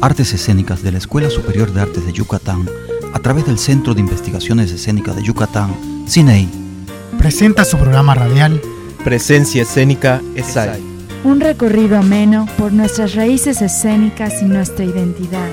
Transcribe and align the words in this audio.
Artes 0.00 0.32
Escénicas 0.32 0.82
de 0.82 0.92
la 0.92 0.98
Escuela 0.98 1.28
Superior 1.28 1.72
de 1.72 1.80
Artes 1.80 2.06
de 2.06 2.12
Yucatán, 2.12 2.68
a 3.12 3.18
través 3.18 3.46
del 3.46 3.58
Centro 3.58 3.94
de 3.94 4.00
Investigaciones 4.00 4.70
Escénicas 4.70 5.16
de 5.16 5.22
Yucatán, 5.24 5.74
CINEI, 6.06 6.48
presenta 7.18 7.64
su 7.64 7.76
programa 7.78 8.14
radial 8.14 8.60
Presencia 9.02 9.62
Escénica 9.62 10.22
ESAI. 10.36 10.80
Un 11.24 11.40
recorrido 11.40 11.98
ameno 11.98 12.46
por 12.56 12.72
nuestras 12.72 13.14
raíces 13.14 13.60
escénicas 13.60 14.40
y 14.40 14.44
nuestra 14.44 14.84
identidad. 14.84 15.48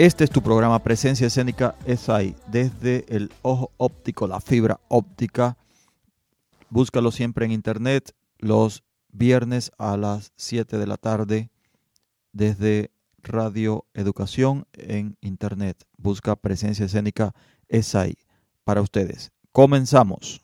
Este 0.00 0.24
es 0.24 0.30
tu 0.30 0.40
programa 0.40 0.78
Presencia 0.78 1.26
Escénica 1.26 1.74
es 1.84 2.08
ahí, 2.08 2.34
desde 2.46 3.04
el 3.14 3.30
ojo 3.42 3.70
óptico, 3.76 4.26
la 4.26 4.40
fibra 4.40 4.80
óptica. 4.88 5.58
Búscalo 6.70 7.10
siempre 7.10 7.44
en 7.44 7.52
internet 7.52 8.14
los 8.38 8.82
viernes 9.12 9.70
a 9.76 9.98
las 9.98 10.32
7 10.36 10.78
de 10.78 10.86
la 10.86 10.96
tarde 10.96 11.50
desde 12.32 12.90
Radio 13.18 13.84
Educación 13.92 14.64
en 14.72 15.18
internet. 15.20 15.84
Busca 15.98 16.34
Presencia 16.34 16.86
Escénica 16.86 17.34
es 17.68 17.94
ahí 17.94 18.16
para 18.64 18.80
ustedes. 18.80 19.32
Comenzamos. 19.52 20.40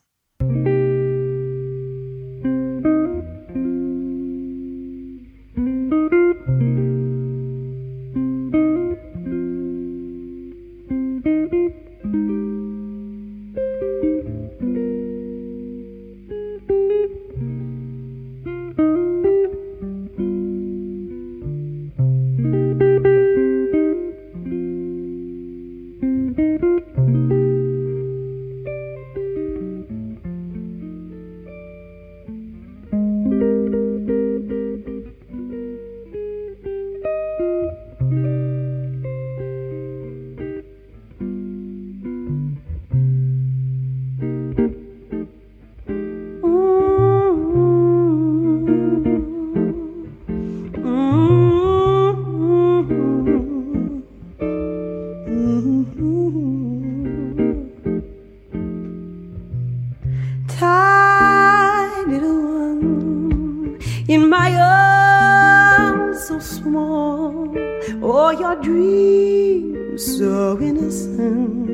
tired 60.59 62.09
little 62.09 62.43
one 62.79 63.79
in 64.09 64.29
my 64.31 64.51
arms 64.57 66.19
so 66.27 66.39
small. 66.39 67.55
Oh, 68.03 68.31
your 68.31 68.57
dreams 68.63 70.19
so 70.19 70.59
innocent, 70.61 71.69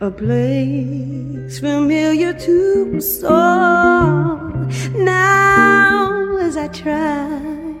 a 0.00 0.10
place 0.10 1.58
familiar 1.58 2.32
to 2.32 2.94
us 2.96 3.22
all. 3.22 4.50
Now, 4.94 6.38
as 6.38 6.56
I 6.56 6.68
try 6.68 7.74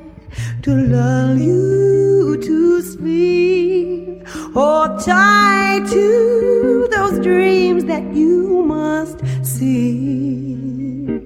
to 0.62 0.70
lull 0.70 1.38
you 1.38 2.36
to 2.42 2.82
sleep, 2.82 4.26
oh, 4.54 4.98
tied 5.04 5.86
to 5.88 6.88
those 6.90 7.18
dreams 7.20 7.84
that 7.86 8.04
you 8.14 8.62
must 8.64 9.23
sick. 9.54 11.22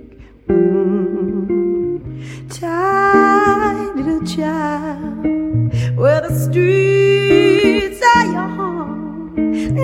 Mm. 0.48 1.98
Child, 2.58 3.96
little 3.96 4.24
child, 4.26 5.24
where 6.00 6.20
the 6.26 6.32
streets 6.44 8.00
are 8.14 8.26
your 8.36 8.50
home, 8.58 9.34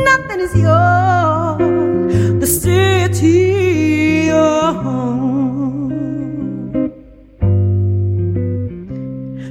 nothing 0.08 0.40
is 0.46 0.54
yours. 0.66 2.40
The 2.42 2.46
city 2.46 4.26
your 4.26 4.72
home. 4.84 5.92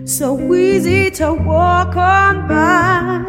So 0.05 0.27
easy 0.53 1.09
to 1.19 1.33
walk 1.33 1.95
on 1.95 2.47
by. 2.47 3.23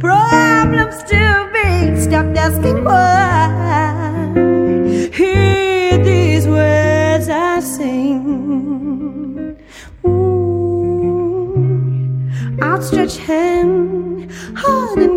Problems 0.00 0.94
still 1.04 1.42
being 1.52 1.94
stopped 2.00 2.36
asking 2.36 2.84
why. 2.84 3.13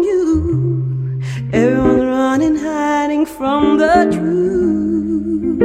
you. 0.07 1.19
Everyone's 1.53 2.03
running, 2.03 2.55
hiding 2.55 3.25
from 3.25 3.77
the 3.77 3.95
truth. 4.15 5.57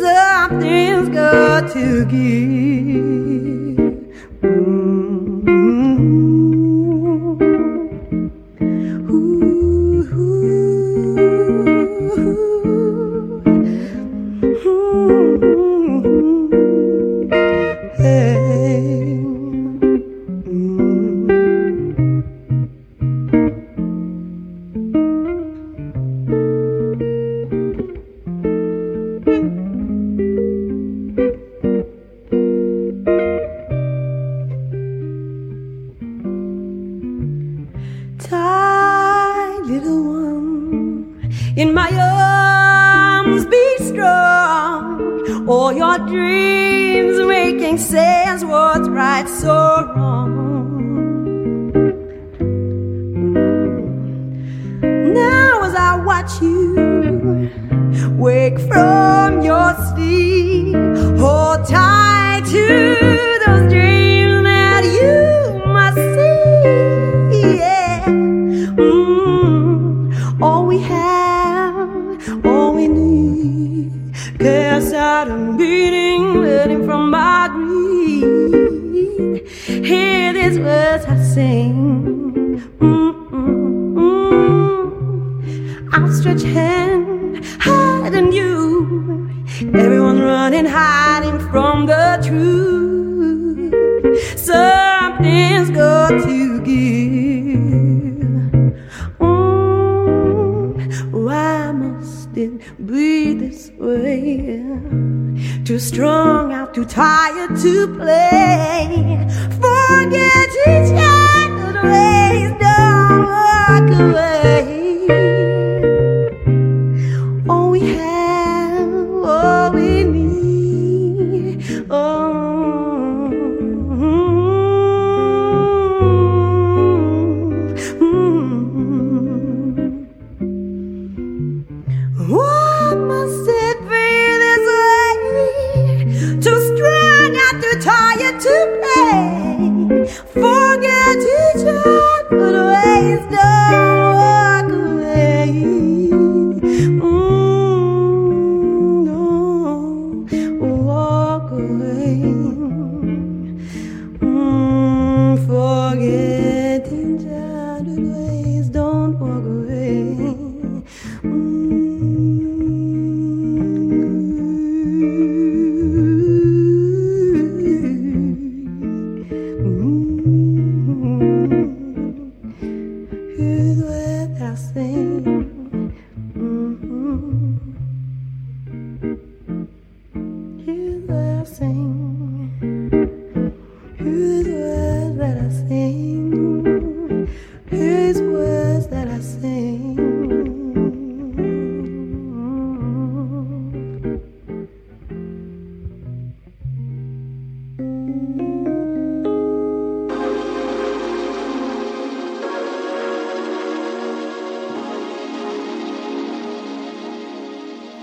Something's 0.00 1.08
got 1.08 1.72
to 1.72 2.04
give. 2.06 2.69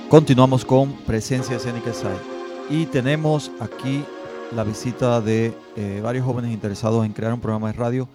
Continuamos 0.10 0.64
con 0.64 0.94
Presencia 1.06 1.58
Escénica 1.58 1.92
SAI 1.94 2.16
y 2.70 2.86
tenemos 2.86 3.52
aquí 3.60 4.06
la 4.56 4.64
visita 4.64 5.20
de 5.20 5.54
eh, 5.76 6.00
varios 6.02 6.26
jóvenes 6.26 6.54
interesados 6.54 7.06
en 7.06 7.12
crear 7.12 7.34
un 7.34 7.42
programa 7.42 7.68
de 7.68 7.74
radio, 7.74 8.08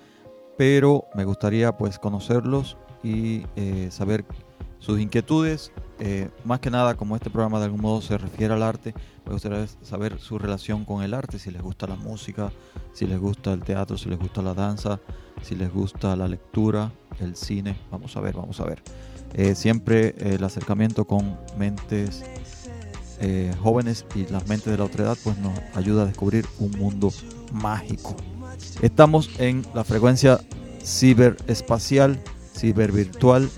pero 0.57 1.05
me 1.15 1.27
gustaría 1.27 1.77
pues 1.77 1.99
conocerlos 1.99 2.79
y 3.03 3.45
eh, 3.57 3.89
saber 3.91 4.25
sus 4.79 5.01
inquietudes. 5.01 5.71
Eh, 5.99 6.31
más 6.45 6.61
que 6.61 6.71
nada, 6.71 6.95
como 6.95 7.15
este 7.15 7.29
programa 7.29 7.59
de 7.59 7.67
algún 7.67 7.83
modo 7.83 8.01
se 8.01 8.17
refiere 8.17 8.55
al 8.55 8.63
arte, 8.63 8.95
me 9.27 9.35
gustaría 9.35 9.67
saber 9.83 10.19
su 10.19 10.39
relación 10.39 10.87
con 10.87 11.03
el 11.03 11.13
arte, 11.13 11.39
si 11.39 11.51
les 11.51 11.61
gusta 11.61 11.87
la 11.87 11.97
música, 11.97 12.51
si 12.95 13.07
les 13.07 13.21
gusta 13.21 13.53
el 13.53 13.63
teatro, 13.65 13.99
si 13.99 14.09
les 14.09 14.19
gusta 14.19 14.41
la 14.41 14.55
danza, 14.55 14.99
si 15.43 15.57
les 15.57 15.71
gusta 15.71 16.17
la 16.17 16.27
lectura, 16.27 16.91
el 17.21 17.37
cine. 17.37 17.77
Vamos 17.91 18.17
a 18.17 18.23
ver, 18.23 18.35
vamos 18.35 18.59
a 18.61 18.65
ver. 18.65 18.83
Eh, 19.35 19.55
siempre 19.55 20.09
eh, 20.09 20.35
el 20.35 20.45
acercamiento 20.45 21.07
con 21.07 21.39
mentes 21.57 22.23
eh, 23.21 23.53
jóvenes 23.63 24.05
y 24.15 24.27
las 24.27 24.47
mentes 24.47 24.71
de 24.71 24.77
la 24.77 24.85
otra 24.85 25.05
edad 25.05 25.19
pues 25.25 25.39
nos 25.39 25.59
ayuda 25.75 26.03
a 26.03 26.07
descubrir 26.07 26.47
un 26.59 26.73
mundo 26.73 27.11
mágico. 27.53 28.15
Estamos 28.83 29.31
en 29.39 29.65
la 29.75 29.85
frecuencia 29.85 30.41
ciberespacial, 30.85 32.21
cibervirtual, 32.55 33.49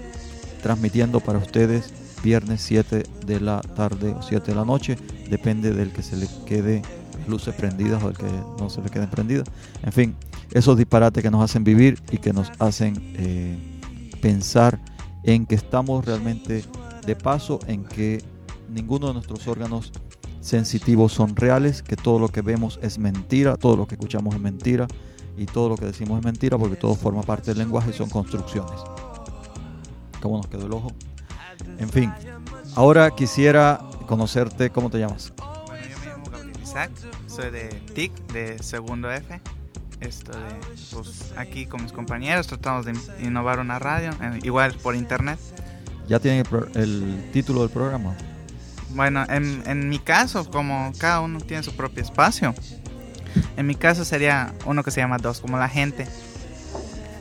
transmitiendo 0.62 1.20
para 1.20 1.38
ustedes 1.38 1.92
viernes 2.22 2.60
7 2.62 3.02
de 3.26 3.40
la 3.40 3.60
tarde 3.60 4.10
o 4.10 4.22
7 4.22 4.52
de 4.52 4.54
la 4.54 4.64
noche, 4.64 4.96
depende 5.28 5.72
del 5.72 5.92
que 5.92 6.02
se 6.02 6.16
le 6.16 6.28
quede 6.46 6.82
luces 7.26 7.54
prendidas 7.54 8.02
o 8.02 8.08
del 8.08 8.16
que 8.16 8.30
no 8.58 8.70
se 8.70 8.80
le 8.80 8.90
queden 8.90 9.10
prendidas. 9.10 9.48
En 9.82 9.92
fin, 9.92 10.14
esos 10.52 10.78
disparates 10.78 11.22
que 11.22 11.30
nos 11.30 11.42
hacen 11.42 11.64
vivir 11.64 12.00
y 12.12 12.18
que 12.18 12.32
nos 12.32 12.50
hacen 12.60 12.94
pensar 14.22 14.78
en 15.24 15.46
que 15.46 15.54
estamos 15.54 16.04
realmente 16.04 16.64
de 17.06 17.16
paso, 17.16 17.58
en 17.66 17.84
que 17.84 18.22
ninguno 18.68 19.08
de 19.08 19.14
nuestros 19.14 19.46
órganos 19.48 19.92
sensitivos 20.40 21.12
son 21.12 21.34
reales, 21.36 21.82
que 21.82 21.96
todo 21.96 22.18
lo 22.18 22.28
que 22.28 22.42
vemos 22.42 22.78
es 22.82 22.98
mentira, 22.98 23.56
todo 23.56 23.76
lo 23.76 23.86
que 23.86 23.94
escuchamos 23.94 24.34
es 24.34 24.40
mentira 24.40 24.86
y 25.36 25.46
todo 25.46 25.70
lo 25.70 25.76
que 25.76 25.86
decimos 25.86 26.18
es 26.18 26.24
mentira 26.24 26.58
porque 26.58 26.76
todo 26.76 26.94
forma 26.94 27.22
parte 27.22 27.50
del 27.50 27.58
lenguaje 27.58 27.90
y 27.90 27.92
son 27.94 28.10
construcciones. 28.10 28.78
¿Cómo 30.20 30.36
nos 30.36 30.46
quedó 30.46 30.66
el 30.66 30.72
ojo? 30.72 30.92
En 31.78 31.88
fin, 31.88 32.12
ahora 32.74 33.10
quisiera 33.10 33.80
conocerte, 34.06 34.70
¿cómo 34.70 34.90
te 34.90 34.98
llamas? 34.98 35.32
Bueno, 35.66 35.86
yo 35.88 35.98
me 36.00 36.06
llamo 36.06 36.24
Gabriel 36.30 36.62
Isaac, 36.62 36.90
soy 37.26 37.50
de 37.50 37.68
TIC, 37.94 38.12
de 38.32 38.62
segundo 38.62 39.10
F. 39.10 39.40
Esto 40.04 40.32
de, 40.32 40.38
pues, 40.92 41.32
aquí 41.36 41.66
con 41.66 41.82
mis 41.82 41.92
compañeros 41.92 42.46
tratamos 42.46 42.84
de 42.86 42.92
innovar 43.22 43.58
una 43.58 43.78
radio, 43.78 44.10
eh, 44.20 44.40
igual 44.42 44.74
por 44.74 44.94
internet. 44.94 45.38
¿Ya 46.08 46.18
tienen 46.20 46.40
el, 46.40 46.46
pro- 46.46 46.68
el 46.74 47.30
título 47.32 47.62
del 47.62 47.70
programa? 47.70 48.14
Bueno, 48.90 49.24
en, 49.28 49.62
en 49.66 49.88
mi 49.88 49.98
caso, 49.98 50.48
como 50.50 50.92
cada 50.98 51.20
uno 51.20 51.40
tiene 51.40 51.62
su 51.62 51.74
propio 51.74 52.02
espacio, 52.02 52.54
en 53.56 53.66
mi 53.66 53.74
caso 53.74 54.04
sería 54.04 54.52
uno 54.66 54.82
que 54.84 54.90
se 54.90 55.00
llama 55.00 55.16
Dos, 55.18 55.40
como 55.40 55.58
la 55.58 55.68
gente. 55.68 56.06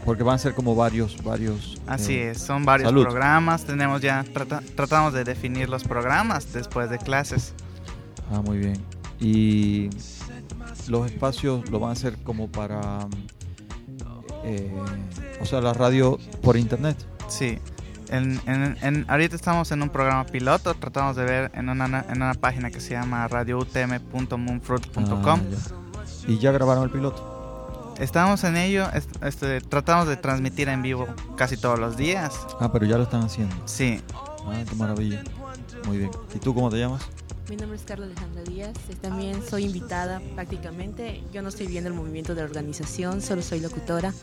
Porque 0.06 0.22
van 0.24 0.36
a 0.36 0.38
ser 0.38 0.54
como 0.54 0.76
varios, 0.76 1.24
varios. 1.24 1.80
Así 1.88 2.16
eh, 2.16 2.32
es, 2.32 2.42
son 2.42 2.66
varios 2.66 2.90
salud. 2.90 3.04
programas, 3.04 3.64
tenemos 3.64 4.02
ya, 4.02 4.26
trata- 4.34 4.62
tratamos 4.76 5.14
de 5.14 5.24
definir 5.24 5.70
los 5.70 5.86
programas 5.86 6.52
después 6.52 6.90
de 6.90 6.98
clases. 6.98 7.54
Ah, 8.32 8.42
muy 8.42 8.58
bien. 8.58 8.78
Y 9.22 9.90
los 10.90 11.06
espacios 11.12 11.70
lo 11.70 11.80
van 11.80 11.92
a 11.92 11.94
hacer 11.94 12.18
como 12.24 12.48
para. 12.50 13.08
eh, 14.44 14.72
o 15.42 15.46
sea, 15.46 15.62
la 15.62 15.74
radio 15.74 16.18
por 16.42 16.58
internet. 16.58 16.98
Sí. 17.28 17.60
En, 18.10 18.40
en- 18.46 18.78
en- 18.82 19.06
ahorita 19.10 19.36
estamos 19.36 19.72
en 19.72 19.82
un 19.82 19.90
programa 19.90 20.26
piloto, 20.26 20.74
tratamos 20.76 21.16
de 21.16 21.24
ver 21.24 21.52
en 21.56 21.70
una, 21.70 22.06
en 22.10 22.22
una 22.22 22.34
página 22.36 22.70
que 22.70 22.80
se 22.80 22.92
llama 22.92 23.28
radioutm.moonfruit.com. 23.28 25.16
Ah. 25.26 25.40
Y 26.28 26.38
ya 26.40 26.52
grabaron 26.52 26.84
el 26.84 26.90
piloto. 26.92 27.94
Estamos 28.00 28.44
en 28.44 28.58
ello, 28.58 28.88
est- 28.94 29.24
este, 29.24 29.62
tratamos 29.62 30.08
de 30.08 30.18
transmitir 30.18 30.68
en 30.70 30.82
vivo 30.82 31.08
casi 31.38 31.58
todos 31.58 31.80
los 31.80 31.96
días. 31.98 32.34
Ah, 32.60 32.72
pero 32.72 32.86
ya 32.86 32.98
lo 32.98 33.04
están 33.04 33.24
haciendo. 33.24 33.56
Sí, 33.66 34.02
Ah, 34.46 34.62
qué 34.70 34.76
maravilla. 34.76 35.24
Muy 35.88 35.98
bien. 36.00 36.12
¿Y 36.36 36.40
tú 36.40 36.54
cómo 36.54 36.70
te 36.70 36.78
llamas? 36.78 37.02
Mi 37.50 37.58
nombre 37.58 37.78
es 37.78 37.84
Carla 37.84 38.06
Alejandra 38.06 38.42
Díaz, 38.44 38.74
también 39.02 39.42
soy 39.48 39.66
invitada 39.66 40.22
prácticamente. 40.34 41.22
Yo 41.34 41.42
no 41.42 41.50
estoy 41.50 41.68
viendo 41.68 41.90
el 41.90 41.96
movimiento 41.96 42.34
de 42.34 42.42
la 42.42 42.48
organización, 42.48 43.22
solo 43.22 43.42
soy 43.42 43.60
locutora 43.60 44.14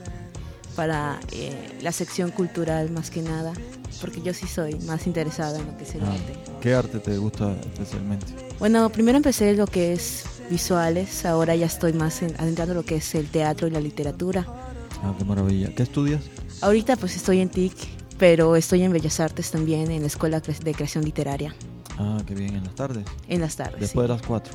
para 0.75 1.21
eh, 1.33 1.53
la 1.83 1.93
sección 1.93 2.31
cultural 2.31 2.91
más 2.91 3.11
que 3.11 3.21
nada, 3.23 3.53
porque 4.01 4.23
yo 4.23 4.33
sí 4.33 4.47
soy 4.47 4.75
más 4.87 5.07
interesada 5.07 5.59
en 5.59 5.67
lo 5.67 5.77
que 5.77 5.85
es 5.85 5.95
el 5.95 6.03
Ah. 6.03 6.13
arte. 6.13 6.33
¿Qué 6.63 6.75
arte 6.75 6.99
te 6.99 7.19
gusta 7.19 7.53
especialmente? 7.61 8.27
Bueno, 8.59 8.89
primero 8.91 9.17
empecé 9.19 9.55
lo 9.55 9.67
que 9.67 9.93
es 9.93 10.25
visuales, 10.49 11.25
ahora 11.27 11.55
ya 11.55 11.67
estoy 11.67 11.93
más 11.93 12.23
en- 12.23 12.35
adentrando 12.41 12.75
lo 12.75 12.85
que 12.85 12.97
es 12.97 13.15
el 13.15 13.29
teatro 13.29 13.69
y 13.69 13.71
la 13.71 13.81
literatura. 13.81 14.47
Ah, 15.03 15.15
qué 15.19 15.25
maravilla. 15.25 15.75
¿Qué 15.75 15.83
estudias? 15.83 16.23
Ahorita 16.63 16.97
pues 16.97 17.17
estoy 17.17 17.41
en 17.41 17.51
TIC, 17.51 17.75
pero 18.19 18.57
estoy 18.57 18.83
en 18.83 18.93
Bellas 18.93 19.21
Artes 19.21 19.51
también, 19.51 19.91
en 19.91 20.01
la 20.01 20.07
Escuela 20.09 20.41
de 20.41 20.75
Creación 20.75 21.05
Literaria, 21.05 21.55
Ah, 22.01 22.23
qué 22.27 22.35
bien. 22.35 22.55
En 22.57 22.65
las 22.65 22.75
tardes. 22.75 23.05
en 23.29 23.41
las 23.41 23.57
tardes. 23.57 23.81
Después 23.81 24.05
sí. 24.07 24.09
de 24.13 24.17
las 24.19 24.27
4. 24.27 24.53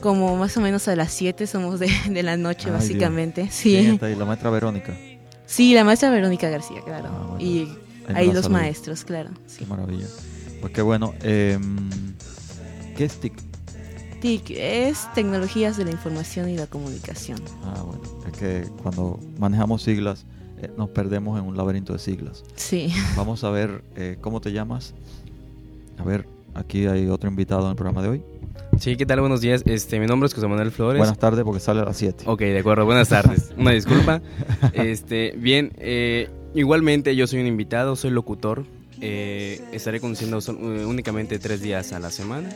Como 0.00 0.36
más 0.36 0.56
o 0.56 0.60
menos 0.60 0.86
a 0.88 0.96
las 0.96 1.12
7 1.12 1.46
somos 1.46 1.78
de, 1.80 1.90
de 2.10 2.22
la 2.22 2.36
noche, 2.36 2.66
Ay, 2.66 2.72
básicamente. 2.72 3.42
¿Quién 3.42 3.52
Sí. 3.52 3.76
está 3.76 4.06
ahí? 4.06 4.14
La 4.14 4.24
maestra 4.24 4.50
Verónica. 4.50 4.96
sí, 5.46 5.74
la 5.74 5.84
maestra 5.84 6.10
Verónica 6.10 6.48
García, 6.48 6.80
claro. 6.84 7.08
Ah, 7.12 7.26
bueno. 7.30 7.44
Y 7.44 7.68
Ahí 8.14 8.32
los 8.32 8.48
maestros, 8.48 9.04
claro. 9.04 9.30
sí. 9.46 9.58
Qué 9.58 9.66
maravilla. 9.66 10.06
Pues 10.62 10.72
qué 10.72 10.80
bueno. 10.82 11.12
Em, 11.22 11.90
¿Qué 12.96 13.04
es 13.04 13.20
TIC? 13.20 13.34
TIC 14.22 14.50
es 14.50 15.12
Tecnologías 15.14 15.76
de 15.76 15.84
la 15.84 15.90
Información 15.92 16.48
y 16.48 16.56
la 16.56 16.66
Comunicación. 16.66 17.40
Ah, 17.64 17.82
bueno. 17.82 18.02
Es 18.26 18.36
que 18.38 18.68
cuando 18.82 19.20
manejamos 19.38 19.82
siglas 19.82 20.24
eh, 20.60 20.72
nos 20.76 20.88
perdemos 20.90 21.38
en 21.38 21.44
un 21.46 21.56
laberinto 21.56 21.92
de 21.92 21.98
siglas. 22.00 22.42
Sí. 22.56 22.92
Vamos 23.16 23.44
a 23.44 23.50
ver 23.50 23.84
eh, 23.94 24.16
cómo 24.20 24.40
te 24.40 24.52
llamas. 24.52 24.94
A 25.98 26.02
ver, 26.04 26.26
aquí 26.58 26.86
hay 26.86 27.06
otro 27.08 27.28
invitado 27.30 27.64
en 27.64 27.70
el 27.70 27.76
programa 27.76 28.02
de 28.02 28.08
hoy. 28.08 28.22
Sí, 28.78 28.96
¿qué 28.96 29.06
tal? 29.06 29.20
Buenos 29.20 29.40
días. 29.40 29.62
Este, 29.66 29.98
mi 29.98 30.06
nombre 30.06 30.26
es 30.28 30.34
José 30.34 30.46
Manuel 30.46 30.70
Flores. 30.70 30.98
Buenas 30.98 31.18
tardes 31.18 31.44
porque 31.44 31.60
sale 31.60 31.80
a 31.80 31.84
las 31.84 31.96
7. 31.96 32.24
Ok, 32.26 32.40
de 32.40 32.58
acuerdo. 32.58 32.84
Buenas 32.84 33.08
tardes. 33.08 33.52
Una 33.58 33.72
disculpa. 33.72 34.20
Este, 34.72 35.34
bien, 35.36 35.72
eh, 35.78 36.28
igualmente 36.54 37.16
yo 37.16 37.26
soy 37.26 37.40
un 37.40 37.46
invitado, 37.46 37.96
soy 37.96 38.10
locutor. 38.10 38.64
Eh, 39.00 39.60
estaré 39.72 40.00
conduciendo 40.00 40.40
son- 40.40 40.58
eh, 40.78 40.84
únicamente 40.84 41.38
tres 41.38 41.60
días 41.60 41.92
a 41.92 41.98
la 41.98 42.10
semana. 42.10 42.48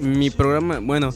Mi 0.00 0.30
programa, 0.30 0.78
bueno, 0.80 1.10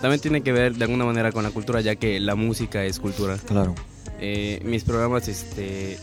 también 0.00 0.20
tiene 0.20 0.42
que 0.42 0.52
ver 0.52 0.74
de 0.74 0.84
alguna 0.84 1.04
manera 1.04 1.32
con 1.32 1.42
la 1.44 1.50
cultura, 1.50 1.80
ya 1.80 1.96
que 1.96 2.20
la 2.20 2.34
música 2.34 2.84
es 2.84 3.00
cultura. 3.00 3.36
Claro. 3.46 3.74
Eh, 4.20 4.60
mis 4.64 4.84
programas 4.84 5.26
este 5.28 5.98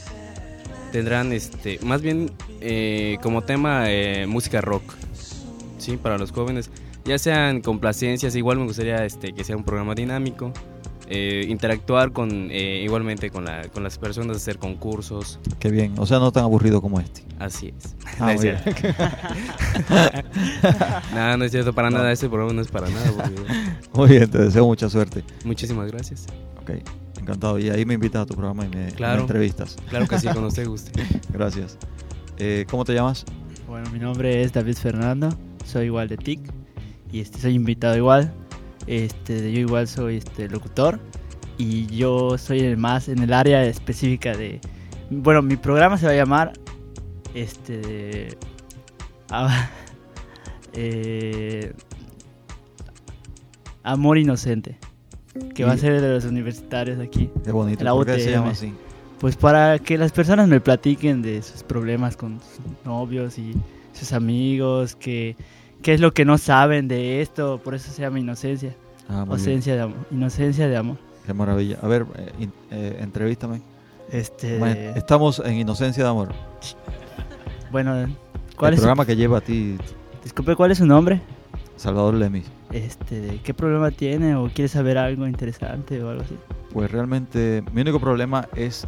tendrán 0.92 1.32
este 1.34 1.80
más 1.84 2.02
bien 2.02 2.32
eh, 2.60 3.18
como 3.22 3.44
tema 3.44 3.84
eh, 3.90 4.26
música 4.28 4.62
rock 4.62 4.96
sí 5.78 5.98
para 5.98 6.18
los 6.18 6.32
jóvenes. 6.32 6.70
Ya 7.04 7.18
sean 7.18 7.62
complacencias 7.62 8.36
igual 8.36 8.60
me 8.60 8.66
gustaría 8.66 9.04
este 9.06 9.34
que 9.34 9.44
sea 9.44 9.58
un 9.58 9.64
programa 9.64 9.96
dinámico 9.96 10.54
eh, 11.14 11.46
interactuar 11.50 12.14
con 12.14 12.48
eh, 12.52 12.84
igualmente 12.86 13.32
con 13.32 13.44
la 13.44 13.68
con 13.68 13.84
las 13.84 13.98
personas 13.98 14.38
hacer 14.38 14.58
concursos. 14.58 15.40
Qué 15.60 15.70
bien. 15.70 15.94
O 15.98 16.06
sea, 16.06 16.20
no 16.20 16.32
tan 16.32 16.46
aburrido 16.46 16.82
como 16.82 17.02
este. 17.02 17.24
así 17.38 17.74
es. 17.78 17.96
Ah, 18.20 18.34
No 18.34 18.42
es 18.42 18.44
no 21.14 21.38
no 21.38 21.44
es 21.46 21.52
cierto 21.52 21.74
para 21.74 21.90
nada. 21.90 22.12
Este 22.14 22.30
programa 22.30 22.54
no 22.54 22.62
es 22.62 22.70
para 22.70 22.88
nada 22.90 23.10
aburrido. 23.10 23.44
Muy 23.94 24.10
bien, 24.10 24.30
te 24.30 24.38
deseo 24.38 24.66
mucha 24.66 24.90
suerte. 24.90 25.22
muchísimas 25.44 25.92
gracias. 25.92 26.28
Ok, 26.62 26.72
encantado. 27.22 27.60
Y 27.60 27.70
ahí 27.70 27.86
me 27.86 27.94
invitas 27.94 28.24
a 28.24 28.26
tu 28.26 28.34
programa 28.34 28.66
y 28.66 28.70
me, 28.70 28.90
entrevistas. 28.90 29.78
claro 29.90 30.08
que 30.08 30.20
sí 30.20 30.28
cuando 30.32 30.48
usted 30.48 30.68
guste 30.68 30.92
Gracias. 31.30 31.78
Eh, 32.38 32.66
¿Cómo 32.70 32.84
te 32.86 32.94
llamas? 32.94 33.26
Bueno, 33.68 33.90
mi 33.92 34.00
nombre 34.00 34.42
es 34.42 34.52
David 34.52 34.76
Fernando, 34.76 35.30
soy 35.66 35.86
igual 35.86 36.08
de 36.10 36.18
TIC 36.18 36.42
y 37.12 37.22
este, 37.22 37.40
soy 37.40 37.54
invitado 37.54 37.96
igual. 37.96 38.34
Este, 38.88 39.52
yo 39.52 39.60
igual 39.60 39.88
soy 39.88 40.18
este, 40.18 40.50
locutor 40.50 41.00
y 41.58 41.86
yo 41.88 42.38
soy 42.38 42.60
el 42.62 42.78
más 42.78 43.08
en 43.08 43.20
el 43.20 43.32
área 43.34 43.64
específica 43.64 44.36
de... 44.36 44.60
Bueno, 45.10 45.42
mi 45.42 45.56
programa 45.56 45.98
se 45.98 46.06
va 46.08 46.14
a 46.14 46.16
llamar 46.16 46.54
este, 47.36 47.78
de- 47.78 48.38
ah, 49.30 49.70
eh, 50.74 51.74
Amor 53.84 54.18
Inocente, 54.18 54.78
que 55.56 55.64
va 55.66 55.72
a 55.74 55.76
Y- 55.76 55.80
ser 55.80 56.02
de 56.02 56.10
los 56.14 56.26
universitarios 56.26 57.00
aquí. 57.00 57.30
Qué 57.44 57.52
bonito. 57.52 57.84
La 57.84 57.92
¿Por 57.94 58.06
qué 58.06 58.20
se 58.20 58.32
llama 58.32 58.50
así? 58.52 58.74
Pues 59.20 59.36
para 59.38 59.78
que 59.80 59.98
las 59.98 60.12
personas 60.12 60.48
me 60.48 60.60
platiquen 60.60 61.22
de 61.22 61.42
sus 61.44 61.64
problemas 61.64 62.18
con 62.18 62.40
sus 62.40 62.86
novios 62.86 63.38
y 63.38 63.54
sus 63.94 64.14
amigos, 64.14 64.96
que 64.96 65.36
qué 65.84 65.94
es 65.94 66.00
lo 66.02 66.12
que 66.14 66.26
no 66.26 66.38
saben 66.38 66.88
de 66.88 67.22
esto, 67.22 67.60
por 67.64 67.76
eso 67.76 67.92
se 67.92 68.02
llama 68.02 68.20
inocencia, 68.20 68.76
Ah, 69.08 69.26
ausencia 69.30 69.76
de 69.76 69.82
amor, 69.82 69.98
inocencia 70.12 70.68
de 70.68 70.78
amor. 70.78 70.98
Qué 71.26 71.34
maravilla. 71.34 71.78
A 71.82 71.88
ver, 71.88 72.06
eh, 72.18 72.48
eh, 72.72 72.98
entrevístame. 73.02 73.62
Este, 74.12 74.58
Bueno, 74.58 74.92
Estamos 74.96 75.42
en 75.46 75.54
Inocencia 75.56 76.04
de 76.04 76.10
Amor. 76.10 76.30
bueno, 77.72 77.96
El 77.98 78.16
¿cuál 78.58 78.74
es 78.74 78.80
su, 78.80 78.84
programa 78.84 79.06
que 79.06 79.16
lleva 79.16 79.38
a 79.38 79.42
ti 79.42 79.78
disculpe, 80.24 80.56
¿cuál 80.56 80.72
es 80.72 80.80
su 80.80 80.86
nombre? 80.86 81.22
Salvador 81.78 82.16
Lemis. 82.16 82.46
Este, 82.72 83.20
¿de 83.20 83.42
¿qué 83.42 83.54
problema 83.54 83.92
tiene 83.92 84.36
o 84.36 84.50
quiere 84.50 84.70
saber 84.70 84.98
algo 84.98 85.28
interesante 85.28 86.02
o 86.02 86.10
algo 86.10 86.24
así? 86.24 86.38
Pues 86.74 86.90
realmente 86.90 87.64
mi 87.74 87.82
único 87.82 88.00
problema 88.00 88.48
es, 88.56 88.88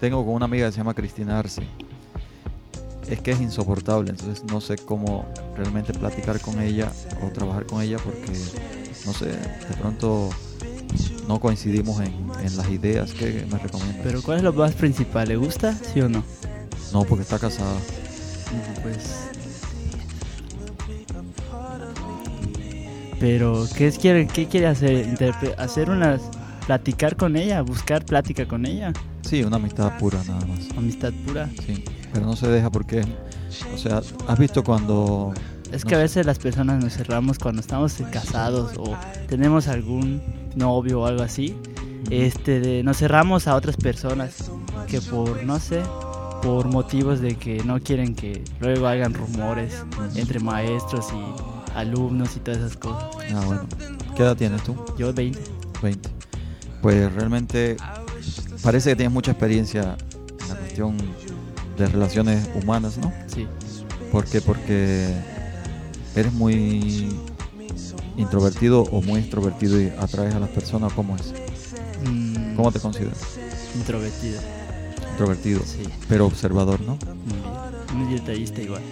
tengo 0.00 0.24
con 0.24 0.34
una 0.34 0.44
amiga 0.44 0.66
que 0.66 0.72
se 0.72 0.78
llama 0.78 0.94
Cristina 0.94 1.38
Arce. 1.38 1.62
es 3.08 3.20
que 3.20 3.30
es 3.30 3.40
insoportable, 3.40 4.10
entonces 4.10 4.44
no 4.44 4.60
sé 4.60 4.76
cómo 4.76 5.26
realmente 5.56 5.92
platicar 5.94 6.40
con 6.40 6.60
ella 6.60 6.92
o 7.22 7.28
trabajar 7.30 7.66
con 7.66 7.82
ella 7.82 7.96
porque, 7.98 8.32
no 9.06 9.12
sé, 9.12 9.26
de 9.28 9.76
pronto 9.80 10.30
no 11.26 11.40
coincidimos 11.40 12.00
en, 12.00 12.12
en 12.42 12.56
las 12.56 12.68
ideas 12.68 13.12
que 13.14 13.46
me 13.50 13.58
recomiendas. 13.58 14.00
Pero 14.02 14.22
¿cuál 14.22 14.38
es 14.38 14.42
lo 14.42 14.52
más 14.52 14.72
principal? 14.74 15.28
¿Le 15.28 15.36
gusta? 15.36 15.72
¿Sí 15.72 16.00
o 16.00 16.08
no? 16.08 16.22
No, 16.92 17.04
porque 17.04 17.22
está 17.22 17.38
casada. 17.38 17.76
Pues... 18.82 19.23
Pero, 23.24 23.66
¿qué 23.76 23.86
es- 23.86 23.98
quiere, 23.98 24.26
qué 24.26 24.46
quiere 24.46 24.66
hacer? 24.66 25.06
Interpre- 25.06 25.54
¿Hacer 25.56 25.88
unas... 25.88 26.20
platicar 26.66 27.16
con 27.16 27.36
ella? 27.36 27.62
¿Buscar 27.62 28.04
plática 28.04 28.46
con 28.46 28.66
ella? 28.66 28.92
Sí, 29.22 29.42
una 29.42 29.56
amistad 29.56 29.96
pura 29.98 30.18
nada 30.26 30.44
más. 30.46 30.58
¿Amistad 30.76 31.10
pura? 31.26 31.48
Sí, 31.66 31.82
pero 32.12 32.26
no 32.26 32.36
se 32.36 32.48
deja 32.48 32.70
porque, 32.70 33.02
o 33.74 33.78
sea, 33.78 34.02
¿has 34.28 34.38
visto 34.38 34.62
cuando... 34.62 35.32
Es 35.72 35.84
no 35.84 35.88
que 35.88 35.94
a 35.94 35.98
sé, 35.98 36.02
veces 36.02 36.26
las 36.26 36.38
personas 36.38 36.84
nos 36.84 36.92
cerramos 36.92 37.38
cuando 37.38 37.60
estamos 37.62 37.94
casados 38.12 38.72
o 38.76 38.94
tenemos 39.28 39.68
algún 39.68 40.22
novio 40.54 41.00
o 41.00 41.06
algo 41.06 41.22
así. 41.22 41.56
Este, 42.10 42.60
de- 42.60 42.82
nos 42.82 42.98
cerramos 42.98 43.48
a 43.48 43.56
otras 43.56 43.76
personas 43.78 44.50
que 44.86 45.00
por, 45.00 45.42
no 45.44 45.58
sé, 45.58 45.80
por 46.42 46.66
motivos 46.68 47.20
de 47.20 47.36
que 47.36 47.64
no 47.64 47.80
quieren 47.80 48.14
que 48.14 48.44
luego 48.60 48.86
hagan 48.86 49.14
rumores 49.14 49.74
entre 50.14 50.38
maestros 50.40 51.06
y 51.12 51.53
alumnos 51.74 52.36
y 52.36 52.40
todas 52.40 52.60
esas 52.60 52.76
cosas. 52.76 53.04
Ah, 53.34 53.42
bueno. 53.46 53.66
¿Qué 54.16 54.22
edad 54.22 54.36
tienes 54.36 54.62
tú? 54.62 54.76
Yo 54.98 55.12
20. 55.12 55.38
20. 55.82 56.08
Pues 56.82 57.12
realmente 57.14 57.76
parece 58.62 58.90
que 58.90 58.96
tienes 58.96 59.12
mucha 59.12 59.32
experiencia 59.32 59.96
en 60.42 60.48
la 60.48 60.54
cuestión 60.56 60.96
de 61.78 61.86
relaciones 61.86 62.48
humanas, 62.54 62.98
¿no? 62.98 63.12
Sí. 63.26 63.46
¿Por 64.12 64.24
qué? 64.26 64.40
Porque 64.40 65.08
eres 66.14 66.32
muy 66.32 67.08
introvertido 68.16 68.82
o 68.82 69.02
muy 69.02 69.20
extrovertido 69.20 69.80
y 69.80 69.88
atraes 69.98 70.34
a 70.34 70.40
las 70.40 70.50
personas. 70.50 70.92
¿Cómo 70.92 71.16
es? 71.16 71.32
Mm, 72.08 72.54
¿Cómo 72.54 72.70
te 72.70 72.78
consideras? 72.78 73.18
Introvertido. 73.74 74.40
Introvertido, 75.10 75.60
Sí. 75.64 75.82
pero 76.08 76.26
observador, 76.26 76.80
¿no? 76.82 76.96
Muy 77.14 77.34
bien. 77.34 78.04
Muy 78.08 78.14
detallista 78.14 78.60
igual. 78.62 78.82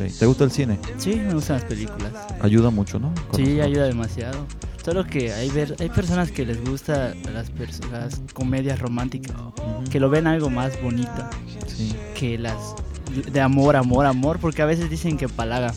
Ok. 0.00 0.10
¿Te 0.18 0.26
gusta 0.26 0.44
el 0.44 0.50
cine? 0.50 0.78
Sí, 0.98 1.16
me 1.16 1.34
gustan 1.34 1.56
las 1.56 1.64
películas. 1.64 2.12
Ayuda 2.40 2.70
mucho, 2.70 2.98
¿no? 2.98 3.12
Sí, 3.16 3.42
Conocer. 3.44 3.62
ayuda 3.62 3.84
demasiado. 3.84 4.46
Solo 4.84 5.04
que 5.04 5.32
hay, 5.32 5.50
ver, 5.50 5.74
hay 5.80 5.88
personas 5.88 6.30
que 6.30 6.46
les 6.46 6.64
gusta 6.64 7.12
las, 7.32 7.50
las 7.90 8.20
comedias 8.34 8.78
románticas, 8.78 9.34
Ujú. 9.36 9.84
que 9.90 9.98
lo 9.98 10.08
ven 10.10 10.26
algo 10.28 10.48
más 10.48 10.80
bonito 10.80 11.10
Sí. 11.66 11.92
que 12.14 12.38
las 12.38 12.56
de 13.32 13.40
amor, 13.40 13.76
amor, 13.76 14.06
amor, 14.06 14.38
porque 14.38 14.62
a 14.62 14.66
veces 14.66 14.88
dicen 14.90 15.16
que 15.16 15.24
empalagan. 15.24 15.74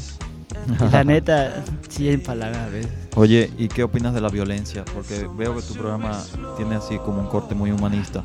Y 0.79 0.91
la 0.91 1.03
neta, 1.05 1.63
sí 1.88 2.10
empalagan 2.10 2.62
a 2.62 2.67
veces. 2.69 2.91
Oye, 3.15 3.49
¿y 3.58 3.67
qué 3.67 3.84
opinas 3.84 4.13
de 4.13 4.21
la 4.21 4.29
violencia? 4.29 4.84
Porque 4.93 5.27
veo 5.38 5.55
que 5.55 5.62
tu 5.63 5.73
programa 5.73 6.21
tiene 6.58 6.75
así 6.75 6.97
como 6.99 7.21
un 7.21 7.27
corte 7.27 7.55
muy 7.55 7.71
humanista. 7.71 8.23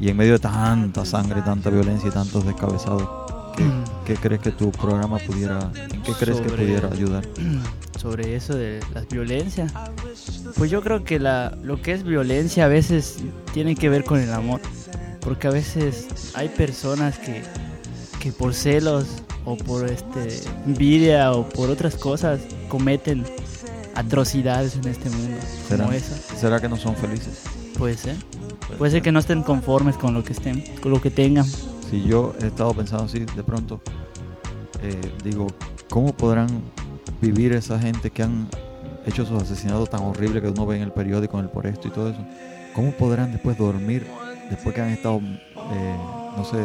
Y 0.00 0.08
en 0.08 0.16
medio 0.16 0.32
de 0.34 0.38
tanta 0.40 1.04
sangre, 1.04 1.42
tanta 1.42 1.70
violencia 1.70 2.08
y 2.08 2.12
tantos 2.12 2.44
descabezados, 2.44 3.21
¿qué, 4.04 4.14
crees 4.16 4.40
que 4.40 4.50
tu 4.50 4.70
programa 4.72 5.18
pudiera, 5.18 5.70
en 5.90 6.02
qué 6.02 6.12
crees 6.12 6.40
que 6.40 6.48
Sobre- 6.48 6.64
pudiera 6.64 6.88
ayudar? 6.88 7.24
Sobre 8.00 8.34
eso 8.36 8.54
de 8.54 8.80
las 8.94 9.06
violencias. 9.08 9.72
Pues 10.56 10.70
yo 10.70 10.82
creo 10.82 11.04
que 11.04 11.18
la, 11.20 11.56
lo 11.62 11.80
que 11.80 11.92
es 11.92 12.02
violencia 12.02 12.64
a 12.64 12.68
veces 12.68 13.18
tiene 13.54 13.76
que 13.76 13.88
ver 13.88 14.04
con 14.04 14.18
el 14.20 14.32
amor. 14.32 14.60
Porque 15.20 15.46
a 15.46 15.50
veces 15.50 16.32
hay 16.34 16.48
personas 16.48 17.18
que, 17.18 17.42
que 18.18 18.32
por 18.32 18.54
celos 18.54 19.06
o 19.44 19.56
por 19.56 19.88
este 19.88 20.40
envidia 20.66 21.32
o 21.32 21.48
por 21.48 21.70
otras 21.70 21.94
cosas 21.94 22.40
cometen 22.68 23.24
atrocidades 23.94 24.74
en 24.76 24.88
este 24.88 25.10
mundo. 25.10 25.36
¿Será, 25.68 25.84
Como 25.84 25.96
esa. 25.96 26.16
¿Será 26.36 26.60
que 26.60 26.68
no 26.68 26.76
son 26.76 26.96
felices? 26.96 27.42
Puede 27.78 27.96
ser. 27.96 28.16
Puede 28.78 28.90
ser 28.90 29.02
que 29.02 29.12
no 29.12 29.20
estén 29.20 29.42
conformes 29.42 29.96
con 29.96 30.14
lo 30.14 30.24
que 30.24 30.32
estén, 30.32 30.64
con 30.80 30.90
lo 30.90 31.00
que 31.00 31.10
tengan. 31.10 31.46
Si 31.92 32.02
yo 32.02 32.34
he 32.42 32.46
estado 32.46 32.72
pensando 32.74 33.04
así, 33.04 33.20
de 33.20 33.42
pronto, 33.44 33.80
eh, 34.82 34.98
digo, 35.22 35.46
¿cómo 35.90 36.12
podrán 36.14 36.48
vivir 37.20 37.52
esa 37.52 37.78
gente 37.78 38.10
que 38.10 38.22
han 38.22 38.48
hecho 39.06 39.22
esos 39.24 39.42
asesinatos 39.42 39.90
tan 39.90 40.02
horribles 40.02 40.42
que 40.42 40.48
uno 40.48 40.64
ve 40.66 40.76
en 40.76 40.82
el 40.82 40.92
periódico, 40.92 41.38
en 41.38 41.44
el 41.44 41.50
por 41.50 41.66
esto 41.66 41.88
y 41.88 41.90
todo 41.90 42.08
eso? 42.08 42.24
¿Cómo 42.74 42.92
podrán 42.92 43.30
después 43.32 43.58
dormir 43.58 44.06
después 44.48 44.74
que 44.74 44.80
han 44.80 44.88
estado, 44.88 45.18
eh, 45.20 45.96
no 46.36 46.44
sé, 46.46 46.64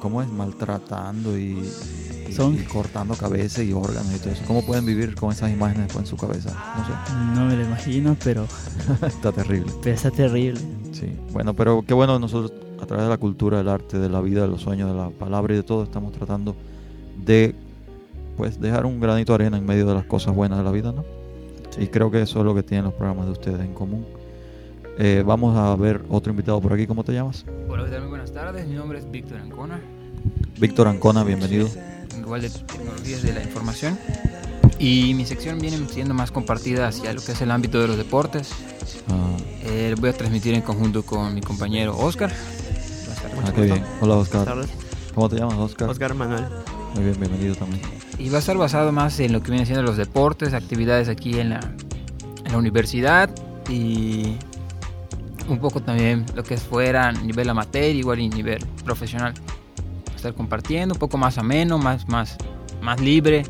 cómo 0.00 0.20
es, 0.20 0.28
maltratando 0.28 1.38
y, 1.38 1.58
y- 2.28 2.32
Son- 2.34 2.54
y 2.54 2.58
cortando 2.64 3.14
cabezas 3.14 3.64
y 3.64 3.72
órganos 3.72 4.14
y 4.14 4.18
todo 4.18 4.30
eso? 4.34 4.42
¿Cómo 4.46 4.66
pueden 4.66 4.84
vivir 4.84 5.14
con 5.14 5.32
esas 5.32 5.50
imágenes 5.50 5.84
después 5.86 6.04
en 6.04 6.10
su 6.10 6.16
cabeza? 6.18 6.50
No 7.34 7.34
No 7.42 7.44
me 7.46 7.56
lo 7.56 7.64
imagino, 7.64 8.14
pero, 8.22 8.46
sé, 8.46 9.06
está 9.06 9.32
terrible. 9.32 9.72
pero 9.82 9.94
está 9.94 10.10
terrible. 10.10 10.60
Sí, 10.92 11.06
bueno, 11.32 11.54
pero 11.54 11.82
qué 11.86 11.94
bueno 11.94 12.18
nosotros 12.18 12.52
a 12.80 12.86
través 12.86 13.04
de 13.04 13.10
la 13.10 13.16
cultura, 13.18 13.58
del 13.58 13.68
arte, 13.68 13.98
de 13.98 14.08
la 14.08 14.20
vida, 14.20 14.42
de 14.42 14.48
los 14.48 14.62
sueños, 14.62 14.90
de 14.90 14.96
la 14.96 15.10
palabra 15.10 15.54
y 15.54 15.56
de 15.56 15.62
todo 15.62 15.82
estamos 15.82 16.12
tratando 16.12 16.54
de 17.24 17.54
pues 18.36 18.60
dejar 18.60 18.84
un 18.84 19.00
granito 19.00 19.32
de 19.32 19.44
arena 19.44 19.56
en 19.58 19.64
medio 19.64 19.86
de 19.86 19.94
las 19.94 20.04
cosas 20.04 20.34
buenas 20.34 20.58
de 20.58 20.64
la 20.64 20.70
vida, 20.70 20.92
¿no? 20.92 21.04
Y 21.78 21.86
creo 21.88 22.10
que 22.10 22.22
eso 22.22 22.38
es 22.40 22.44
lo 22.44 22.54
que 22.54 22.62
tienen 22.62 22.84
los 22.84 22.94
programas 22.94 23.26
de 23.26 23.32
ustedes 23.32 23.60
en 23.60 23.72
común. 23.74 24.06
Eh, 24.98 25.22
vamos 25.26 25.56
a 25.56 25.74
ver 25.76 26.02
otro 26.10 26.30
invitado 26.30 26.60
por 26.60 26.72
aquí, 26.72 26.86
¿cómo 26.86 27.04
te 27.04 27.12
llamas? 27.12 27.44
Hola, 27.68 27.84
¿qué 27.84 27.90
tal? 27.90 28.00
Muy 28.00 28.10
buenas 28.10 28.32
tardes. 28.32 28.66
Mi 28.66 28.74
nombre 28.74 28.98
es 28.98 29.10
Víctor 29.10 29.38
Ancona, 29.38 29.80
Víctor 30.58 30.88
Ancona, 30.88 31.22
bienvenido. 31.24 31.68
igual 32.18 32.42
de 32.42 32.50
tecnologías 32.50 33.22
de 33.22 33.32
la 33.34 33.42
información. 33.42 33.98
Y 34.78 35.14
mi 35.14 35.24
sección 35.24 35.58
viene 35.58 35.78
siendo 35.88 36.12
más 36.12 36.30
compartida 36.30 36.88
hacia 36.88 37.12
lo 37.14 37.22
que 37.22 37.32
es 37.32 37.40
el 37.40 37.50
ámbito 37.50 37.80
de 37.80 37.88
los 37.88 37.96
deportes. 37.96 38.50
Ah, 39.08 39.36
Eh, 39.68 39.94
voy 39.98 40.10
a 40.10 40.12
transmitir 40.12 40.54
en 40.54 40.62
conjunto 40.62 41.02
con 41.02 41.34
mi 41.34 41.40
compañero 41.40 41.96
Oscar. 41.98 42.30
Ah, 43.46 43.52
qué 43.54 43.62
bien. 43.62 43.84
Hola 44.00 44.16
Oscar. 44.16 44.44
tardes. 44.44 44.70
¿Cómo 45.14 45.28
te 45.28 45.36
llamas 45.36 45.54
Oscar? 45.58 45.88
Oscar 45.88 46.14
Manuel. 46.14 46.44
Muy 46.94 47.04
bien, 47.04 47.20
bienvenido 47.20 47.54
también. 47.54 47.80
Y 48.18 48.28
va 48.28 48.36
a 48.36 48.40
estar 48.40 48.56
basado 48.56 48.90
más 48.92 49.20
en 49.20 49.32
lo 49.32 49.42
que 49.42 49.50
viene 49.50 49.66
siendo 49.66 49.82
los 49.82 49.96
deportes, 49.96 50.52
actividades 50.52 51.08
aquí 51.08 51.38
en 51.38 51.50
la, 51.50 51.60
en 52.44 52.52
la 52.52 52.58
universidad 52.58 53.30
y 53.68 54.36
un 55.48 55.58
poco 55.58 55.80
también 55.80 56.26
lo 56.34 56.42
que 56.42 56.54
es 56.54 56.62
fuera, 56.62 57.08
a 57.08 57.12
nivel 57.12 57.48
amateur, 57.48 57.94
igual 57.94 58.18
y 58.20 58.28
nivel 58.28 58.64
profesional. 58.84 59.32
Va 60.08 60.12
a 60.12 60.16
estar 60.16 60.34
compartiendo, 60.34 60.94
un 60.94 60.98
poco 60.98 61.16
más 61.18 61.38
ameno, 61.38 61.78
más, 61.78 62.08
más, 62.08 62.36
más 62.82 63.00
libre. 63.00 63.44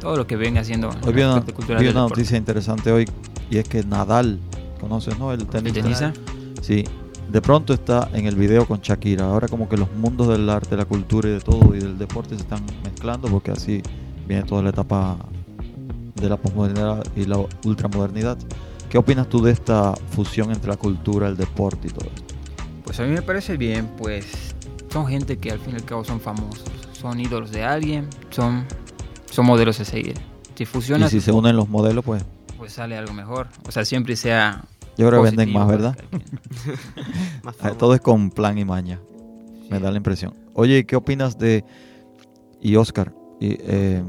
Todo 0.00 0.16
lo 0.16 0.26
que 0.26 0.36
venga 0.36 0.60
haciendo 0.60 0.90
en 0.90 0.96
Hoy 1.04 1.08
el 1.10 1.14
vi 1.14 1.22
una, 1.22 1.40
vi 1.78 1.88
una 1.88 2.00
noticia 2.00 2.36
interesante 2.36 2.90
hoy 2.92 3.08
y 3.50 3.58
es 3.58 3.68
que 3.68 3.84
Nadal, 3.84 4.38
¿conoces, 4.80 5.18
no? 5.18 5.32
El 5.32 5.40
¿El 5.40 5.46
tenista. 5.46 5.82
tenista? 5.82 6.12
Sí, 6.62 6.84
de 7.30 7.40
pronto 7.40 7.72
está 7.72 8.08
en 8.12 8.26
el 8.26 8.34
video 8.34 8.66
con 8.66 8.80
Shakira. 8.80 9.26
Ahora 9.26 9.48
como 9.48 9.68
que 9.68 9.76
los 9.76 9.90
mundos 9.92 10.28
del 10.28 10.48
arte, 10.50 10.76
la 10.76 10.84
cultura 10.84 11.28
y 11.28 11.32
de 11.32 11.40
todo 11.40 11.74
y 11.74 11.78
del 11.78 11.96
deporte 11.96 12.34
se 12.34 12.42
están 12.42 12.64
mezclando 12.82 13.28
porque 13.28 13.52
así 13.52 13.82
viene 14.26 14.42
toda 14.42 14.62
la 14.62 14.70
etapa 14.70 15.16
de 16.16 16.28
la 16.28 16.36
posmodernidad 16.36 17.04
y 17.14 17.24
la 17.24 17.38
ultramodernidad. 17.64 18.36
¿Qué 18.88 18.98
opinas 18.98 19.28
tú 19.28 19.40
de 19.42 19.52
esta 19.52 19.94
fusión 20.10 20.50
entre 20.50 20.70
la 20.70 20.76
cultura, 20.76 21.28
el 21.28 21.36
deporte 21.36 21.88
y 21.88 21.90
todo 21.90 22.08
esto? 22.08 22.34
Pues 22.84 22.98
a 22.98 23.04
mí 23.04 23.10
me 23.10 23.22
parece 23.22 23.56
bien, 23.56 23.88
pues 23.96 24.26
son 24.92 25.06
gente 25.06 25.38
que 25.38 25.52
al 25.52 25.60
fin 25.60 25.74
y 25.74 25.76
al 25.76 25.84
cabo 25.84 26.04
son 26.04 26.20
famosos, 26.20 26.64
son 26.92 27.20
ídolos 27.20 27.52
de 27.52 27.62
alguien, 27.62 28.08
son, 28.30 28.64
son 29.30 29.46
modelos 29.46 29.78
a 29.78 29.84
seguir. 29.84 30.14
Si 30.56 30.64
Y 30.64 30.66
fusionas, 30.66 31.10
si 31.10 31.20
se 31.20 31.32
unen 31.32 31.56
los 31.56 31.68
modelos, 31.68 32.04
pues 32.04 32.24
pues 32.60 32.74
sale 32.74 32.94
algo 32.98 33.14
mejor. 33.14 33.48
O 33.66 33.72
sea, 33.72 33.86
siempre 33.86 34.16
sea 34.16 34.64
yo 34.96 35.08
creo 35.08 35.22
que 35.22 35.30
venden 35.30 35.52
más, 35.52 35.68
¿verdad? 35.68 35.96
Más 37.42 37.56
Ah. 37.60 37.70
Todo 37.78 37.94
es 37.94 38.00
con 38.00 38.30
plan 38.30 38.58
y 38.58 38.64
maña, 38.64 39.00
me 39.70 39.78
da 39.80 39.90
la 39.90 39.96
impresión. 39.96 40.34
Oye, 40.54 40.84
¿qué 40.84 40.96
opinas 40.96 41.38
de... 41.38 41.64
Y 42.60 42.76
Oscar, 42.76 43.14
y, 43.40 43.56
eh, 43.60 44.02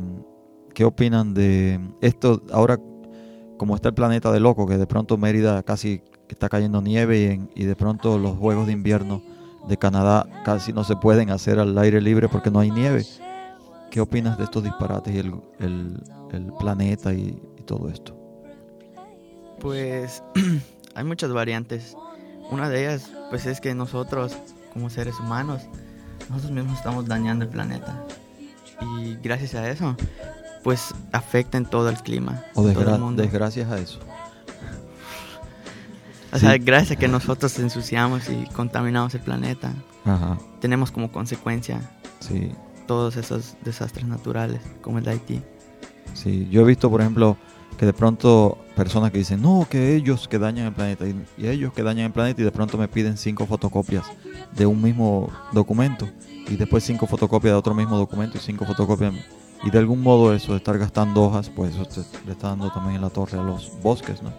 ¿qué 0.74 0.84
opinan 0.84 1.34
de 1.34 1.80
esto 2.02 2.42
ahora 2.52 2.78
como 3.58 3.76
está 3.76 3.90
el 3.90 3.94
planeta 3.96 4.32
de 4.32 4.40
loco, 4.40 4.66
que 4.68 4.78
de 4.78 4.88
pronto 4.88 5.18
Mérida 5.18 5.62
casi 5.64 6.02
está 6.28 6.50
cayendo 6.50 6.82
nieve 6.82 7.20
y, 7.22 7.26
en- 7.26 7.50
y 7.56 7.64
de 7.66 7.76
pronto 7.76 8.18
los 8.18 8.36
Juegos 8.38 8.66
de 8.68 8.74
Invierno 8.74 9.22
de 9.70 9.78
Canadá 9.78 10.26
casi 10.44 10.74
no 10.74 10.84
se 10.84 10.96
pueden 10.96 11.30
hacer 11.30 11.60
al 11.60 11.78
aire 11.78 12.02
libre 12.02 12.28
porque 12.28 12.50
no 12.52 12.60
hay 12.60 12.72
nieve? 12.72 13.06
¿Qué 13.92 14.02
opinas 14.02 14.38
de 14.38 14.46
estos 14.46 14.64
disparates 14.64 15.14
y 15.14 15.20
el, 15.20 15.34
el- 15.60 16.02
el 16.32 16.52
planeta 16.60 17.14
y, 17.14 17.40
y 17.58 17.64
todo 17.64 17.88
esto? 17.90 18.18
Pues 19.62 20.24
hay 20.96 21.04
muchas 21.04 21.32
variantes. 21.32 21.96
Una 22.50 22.70
de 22.70 22.82
ellas, 22.84 23.10
pues 23.30 23.46
es 23.46 23.62
que 23.62 23.74
nosotros, 23.76 24.36
como 24.74 24.90
seres 24.90 25.20
humanos, 25.20 25.62
nosotros 26.30 26.52
mismos 26.52 26.78
estamos 26.78 27.06
dañando 27.08 27.46
el 27.46 27.52
planeta. 27.52 28.04
Y 29.00 29.16
gracias 29.22 29.56
a 29.56 29.70
eso, 29.70 29.96
pues 30.64 30.94
afecta 31.12 31.58
en 31.58 31.66
todo 31.66 31.90
el 31.90 31.98
clima. 31.98 32.44
O 32.56 32.62
todo 32.64 32.70
el 32.72 32.76
desgra- 32.78 33.00
mundo. 33.00 33.22
desgracias 33.22 33.70
a 33.72 33.78
eso. 33.80 34.00
O 36.34 36.38
sea, 36.40 36.54
Sí. 36.54 36.60
gracias 36.60 36.92
a 36.92 36.96
que 37.00 37.08
nosotros 37.08 37.58
ensuciamos 37.60 38.30
y 38.30 38.46
contaminamos 38.54 39.14
el 39.16 39.22
planeta. 39.22 39.74
Ajá. 40.04 40.40
tenemos 40.60 40.90
como 40.92 41.12
consecuencia 41.12 41.80
Sí, 42.22 42.52
todos 42.88 43.18
esos 43.18 43.56
desastres 43.64 44.08
naturales, 44.08 44.60
como 44.82 44.98
el 44.98 45.04
de 45.04 45.12
Haití. 45.12 45.42
sí. 46.16 46.48
Yo 46.50 46.62
he 46.62 46.64
visto, 46.66 46.90
por 46.90 47.02
ejemplo, 47.02 47.38
que 47.78 47.86
de 47.86 47.94
pronto 47.94 48.58
personas 48.76 49.12
que 49.12 49.18
dicen, 49.18 49.42
no, 49.42 49.68
que 49.70 49.96
ellos 49.96 50.28
que 50.28 50.40
dañan 50.40 50.68
el 50.68 50.74
planeta, 50.74 51.06
y, 51.08 51.16
ellos 51.46 51.74
que 51.74 51.84
dañan 51.84 52.08
el 52.08 52.12
planeta, 52.12 52.42
y 52.42 52.46
de 52.46 52.52
pronto 52.52 52.78
me 52.78 52.88
piden 52.88 53.18
cinco 53.18 53.46
fotocopias 53.46 54.06
de 54.54 54.66
un 54.66 54.82
mismo 54.82 55.30
documento, 55.52 56.08
y 56.48 56.56
después 56.56 56.84
cinco 56.84 57.08
fotocopias 57.08 57.54
de 57.54 57.58
otro 57.58 57.74
mismo 57.74 57.98
documento, 57.98 58.38
y 58.38 58.42
cinco 58.42 58.66
fotocopias. 58.66 59.14
Y 59.64 59.70
de 59.70 59.78
algún 59.78 60.02
modo 60.02 60.34
eso 60.34 60.54
de 60.54 60.58
estar 60.58 60.78
gastando 60.78 61.24
hojas, 61.24 61.50
pues 61.50 61.76
eso 61.76 62.04
le 62.26 62.32
está 62.32 62.48
dando 62.50 62.72
también 62.72 62.96
en 62.96 63.02
la 63.02 63.10
torre 63.12 63.38
a 63.38 63.44
los 63.44 63.72
bosques, 63.82 64.22
¿no? 64.24 64.32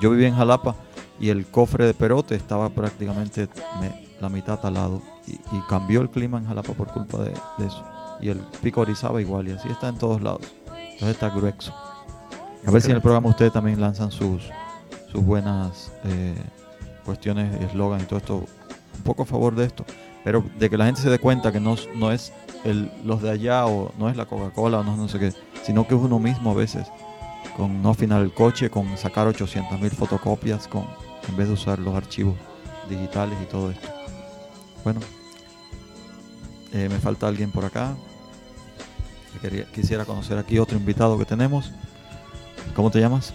Yo 0.00 0.10
vivía 0.10 0.28
en 0.28 0.34
Jalapa 0.34 0.74
y 1.20 1.28
el 1.28 1.46
cofre 1.46 1.86
de 1.86 1.94
Perote 1.94 2.34
estaba 2.34 2.68
prácticamente 2.68 3.48
me- 3.80 4.06
la 4.20 4.28
mitad 4.28 4.58
talado 4.58 5.02
y, 5.26 5.32
y 5.34 5.60
cambió 5.68 6.00
el 6.00 6.10
clima 6.10 6.38
en 6.38 6.46
Jalapa 6.46 6.72
por 6.72 6.88
culpa 6.88 7.18
de, 7.18 7.30
de 7.58 7.66
eso. 7.66 7.84
Y 8.20 8.28
el 8.28 8.38
pico 8.62 8.80
Orizaba 8.80 9.20
igual 9.20 9.46
y 9.48 9.52
así 9.52 9.68
está 9.68 9.88
en 9.88 9.98
todos 9.98 10.20
lados. 10.20 10.42
Entonces 10.66 11.10
está 11.10 11.30
grueso. 11.30 11.72
A 12.66 12.70
ver 12.70 12.82
si 12.82 12.90
en 12.90 12.96
el 12.96 13.02
programa 13.02 13.28
ustedes 13.28 13.52
también 13.52 13.80
lanzan 13.80 14.10
sus, 14.10 14.42
sus 15.10 15.24
buenas 15.24 15.92
eh, 16.04 16.34
cuestiones, 17.04 17.60
eslogan 17.62 18.00
y 18.00 18.04
todo 18.04 18.18
esto, 18.18 18.34
un 18.96 19.02
poco 19.04 19.22
a 19.22 19.26
favor 19.26 19.54
de 19.54 19.66
esto. 19.66 19.84
Pero 20.24 20.44
de 20.58 20.68
que 20.68 20.76
la 20.76 20.86
gente 20.86 21.00
se 21.00 21.08
dé 21.10 21.18
cuenta 21.20 21.52
que 21.52 21.60
no, 21.60 21.76
no 21.94 22.10
es 22.10 22.32
el, 22.64 22.90
los 23.04 23.22
de 23.22 23.30
allá 23.30 23.66
o 23.66 23.92
no 23.96 24.08
es 24.10 24.16
la 24.16 24.26
Coca-Cola 24.26 24.80
o 24.80 24.84
no, 24.84 24.96
no 24.96 25.08
sé 25.08 25.20
qué, 25.20 25.32
sino 25.62 25.86
que 25.86 25.94
es 25.94 26.00
uno 26.00 26.18
mismo 26.18 26.50
a 26.50 26.54
veces 26.54 26.88
con 27.56 27.80
no 27.80 27.90
afinar 27.90 28.20
el 28.22 28.34
coche, 28.34 28.68
con 28.68 28.98
sacar 28.98 29.26
800 29.28 29.80
mil 29.80 29.90
fotocopias, 29.92 30.66
con, 30.66 30.84
en 31.28 31.36
vez 31.36 31.46
de 31.46 31.54
usar 31.54 31.78
los 31.78 31.94
archivos 31.94 32.34
digitales 32.90 33.38
y 33.42 33.46
todo 33.46 33.70
esto. 33.70 33.88
Bueno, 34.82 35.00
eh, 36.72 36.88
me 36.90 36.98
falta 36.98 37.28
alguien 37.28 37.50
por 37.52 37.64
acá. 37.64 37.94
quería- 39.40 39.64
quisiera 39.72 40.04
conocer 40.04 40.38
aquí 40.38 40.58
otro 40.58 40.76
invitado 40.76 41.16
que 41.18 41.24
tenemos. 41.24 41.72
¿Cómo 42.74 42.90
te 42.90 43.00
llamas? 43.00 43.34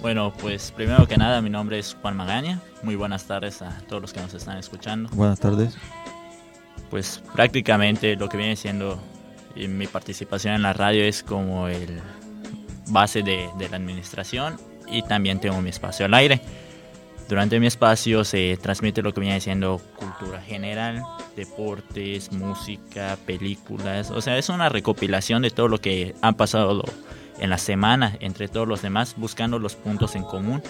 Bueno, 0.00 0.32
pues 0.40 0.70
primero 0.70 1.06
que 1.06 1.16
nada, 1.16 1.40
mi 1.42 1.50
nombre 1.50 1.78
es 1.78 1.96
Juan 2.00 2.16
Magaña. 2.16 2.60
Muy 2.82 2.96
buenas 2.96 3.24
tardes 3.26 3.62
a 3.62 3.78
todos 3.88 4.02
los 4.02 4.12
que 4.12 4.20
nos 4.20 4.32
están 4.34 4.58
escuchando. 4.58 5.10
Buenas 5.12 5.40
tardes. 5.40 5.76
Pues 6.90 7.22
prácticamente 7.34 8.16
lo 8.16 8.28
que 8.28 8.36
viene 8.36 8.56
siendo 8.56 8.98
mi 9.56 9.86
participación 9.86 10.54
en 10.54 10.62
la 10.62 10.72
radio 10.72 11.02
es 11.04 11.22
como 11.22 11.68
el 11.68 12.00
base 12.88 13.22
de, 13.22 13.50
de 13.58 13.68
la 13.68 13.76
administración 13.76 14.56
y 14.86 15.02
también 15.02 15.40
tengo 15.40 15.60
mi 15.60 15.70
espacio 15.70 16.06
al 16.06 16.14
aire. 16.14 16.40
Durante 17.28 17.60
mi 17.60 17.66
espacio 17.66 18.24
se 18.24 18.56
transmite 18.56 19.02
lo 19.02 19.12
que 19.12 19.20
viene 19.20 19.38
siendo 19.40 19.82
cultura 19.96 20.40
general, 20.40 21.02
deportes, 21.36 22.32
música, 22.32 23.18
películas. 23.26 24.10
O 24.10 24.22
sea, 24.22 24.38
es 24.38 24.48
una 24.48 24.70
recopilación 24.70 25.42
de 25.42 25.50
todo 25.50 25.68
lo 25.68 25.78
que 25.78 26.14
han 26.22 26.36
pasado 26.36 26.82
en 27.40 27.50
la 27.50 27.58
semana 27.58 28.16
entre 28.20 28.48
todos 28.48 28.66
los 28.66 28.82
demás, 28.82 29.14
buscando 29.16 29.58
los 29.58 29.74
puntos 29.74 30.14
en 30.16 30.22
común 30.24 30.62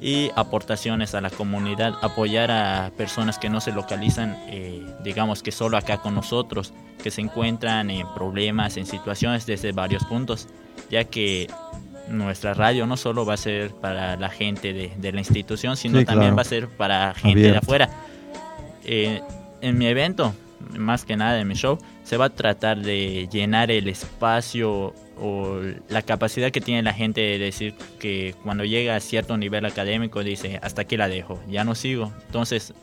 y 0.00 0.30
aportaciones 0.36 1.14
a 1.14 1.20
la 1.20 1.30
comunidad, 1.30 1.94
apoyar 2.02 2.50
a 2.50 2.90
personas 2.96 3.38
que 3.38 3.48
no 3.48 3.60
se 3.60 3.72
localizan, 3.72 4.36
eh, 4.48 4.82
digamos 5.02 5.42
que 5.42 5.52
solo 5.52 5.76
acá 5.78 5.98
con 5.98 6.14
nosotros, 6.14 6.74
que 7.02 7.10
se 7.10 7.22
encuentran 7.22 7.88
en 7.90 8.06
problemas, 8.14 8.76
en 8.76 8.84
situaciones 8.86 9.46
desde 9.46 9.72
varios 9.72 10.04
puntos, 10.04 10.48
ya 10.90 11.04
que 11.04 11.48
nuestra 12.08 12.52
radio 12.54 12.86
no 12.86 12.96
solo 12.96 13.24
va 13.24 13.34
a 13.34 13.38
ser 13.38 13.70
para 13.72 14.16
la 14.16 14.28
gente 14.28 14.72
de, 14.72 14.92
de 14.96 15.12
la 15.12 15.20
institución, 15.20 15.76
sino 15.76 15.98
Sí, 15.98 16.04
también 16.04 16.34
claro. 16.34 16.36
va 16.36 16.42
a 16.42 16.44
ser 16.44 16.68
para 16.68 17.14
gente 17.14 17.40
de 17.40 17.56
afuera. 17.56 17.88
Eh, 18.84 19.22
en 19.62 19.78
mi 19.78 19.86
evento, 19.86 20.34
más 20.78 21.04
que 21.04 21.16
nada 21.16 21.40
en 21.40 21.48
mi 21.48 21.54
show, 21.54 21.78
se 22.06 22.16
va 22.16 22.26
a 22.26 22.30
tratar 22.30 22.80
de 22.80 23.28
llenar 23.32 23.70
el 23.72 23.88
espacio 23.88 24.94
o 25.20 25.60
la 25.88 26.02
capacidad 26.02 26.52
que 26.52 26.60
tiene 26.60 26.82
la 26.82 26.92
gente 26.92 27.20
de 27.20 27.38
decir 27.38 27.74
que 27.98 28.34
cuando 28.44 28.64
llega 28.64 28.94
a 28.94 29.00
cierto 29.00 29.36
nivel 29.36 29.64
académico 29.66 30.22
dice, 30.22 30.60
hasta 30.62 30.82
aquí 30.82 30.96
la 30.96 31.08
dejo, 31.08 31.40
ya 31.48 31.64
no 31.64 31.74
sigo. 31.74 32.12
Entonces, 32.26 32.74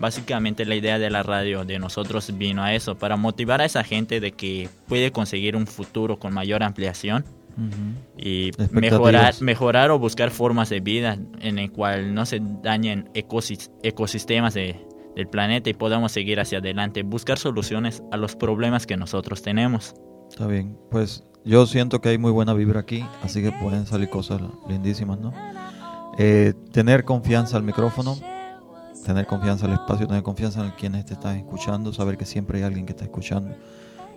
básicamente 0.00 0.64
la 0.64 0.74
idea 0.74 0.98
de 0.98 1.08
la 1.08 1.22
radio 1.22 1.64
de 1.64 1.78
nosotros 1.78 2.36
vino 2.36 2.64
a 2.64 2.74
eso, 2.74 2.96
para 2.98 3.16
motivar 3.16 3.60
a 3.60 3.64
esa 3.64 3.84
gente 3.84 4.18
de 4.18 4.32
que 4.32 4.68
puede 4.88 5.12
conseguir 5.12 5.54
un 5.54 5.68
futuro 5.68 6.18
con 6.18 6.34
mayor 6.34 6.64
ampliación 6.64 7.24
y 8.18 8.50
mejorar, 8.72 9.34
mejorar 9.40 9.90
o 9.92 9.98
buscar 10.00 10.30
formas 10.32 10.68
de 10.70 10.80
vida 10.80 11.16
en 11.40 11.60
el 11.60 11.70
cual 11.70 12.12
no 12.12 12.26
se 12.26 12.40
dañen 12.42 13.08
ecosis- 13.14 13.70
ecosistemas 13.84 14.54
de- 14.54 14.74
del 15.14 15.28
planeta 15.28 15.70
y 15.70 15.74
podamos 15.74 16.12
seguir 16.12 16.40
hacia 16.40 16.58
adelante, 16.58 17.02
buscar 17.02 17.38
soluciones 17.38 18.02
a 18.10 18.16
los 18.16 18.36
problemas 18.36 18.86
que 18.86 18.96
nosotros 18.96 19.42
tenemos. 19.42 19.94
Está 20.28 20.46
bien. 20.46 20.76
Pues 20.90 21.24
yo 21.44 21.66
siento 21.66 22.00
que 22.00 22.08
hay 22.08 22.18
muy 22.18 22.32
buena 22.32 22.54
vibra 22.54 22.80
aquí, 22.80 23.04
así 23.22 23.42
que 23.42 23.52
pueden 23.52 23.86
salir 23.86 24.08
cosas 24.08 24.40
lindísimas, 24.68 25.18
¿no? 25.18 25.32
Eh, 26.18 26.54
tener 26.72 27.04
confianza 27.04 27.56
al 27.56 27.62
micrófono, 27.62 28.16
tener 29.04 29.26
confianza 29.26 29.66
al 29.66 29.74
espacio, 29.74 30.06
tener 30.06 30.22
confianza 30.22 30.64
en 30.64 30.70
quienes 30.72 31.04
te 31.04 31.14
están 31.14 31.36
escuchando, 31.36 31.92
saber 31.92 32.16
que 32.16 32.24
siempre 32.24 32.58
hay 32.58 32.64
alguien 32.64 32.86
que 32.86 32.92
está 32.92 33.04
escuchando. 33.04 33.54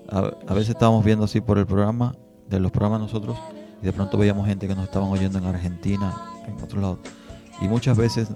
A, 0.10 0.32
a 0.48 0.54
veces 0.54 0.70
estábamos 0.70 1.04
viendo 1.04 1.26
así 1.26 1.42
por 1.42 1.58
el 1.58 1.66
programa, 1.66 2.16
de 2.48 2.60
los 2.60 2.72
programas 2.72 3.02
nosotros, 3.02 3.38
y 3.82 3.86
de 3.86 3.94
pronto 3.94 4.18
veíamos 4.18 4.48
gente 4.48 4.68
que 4.68 4.76
nos 4.76 4.86
estaban 4.86 5.10
oyendo 5.10 5.38
en 5.38 5.46
Argentina, 5.46 6.16
en 6.48 6.64
otro 6.64 6.80
lado. 6.80 7.00
Y 7.62 7.68
muchas 7.68 7.98
veces 7.98 8.30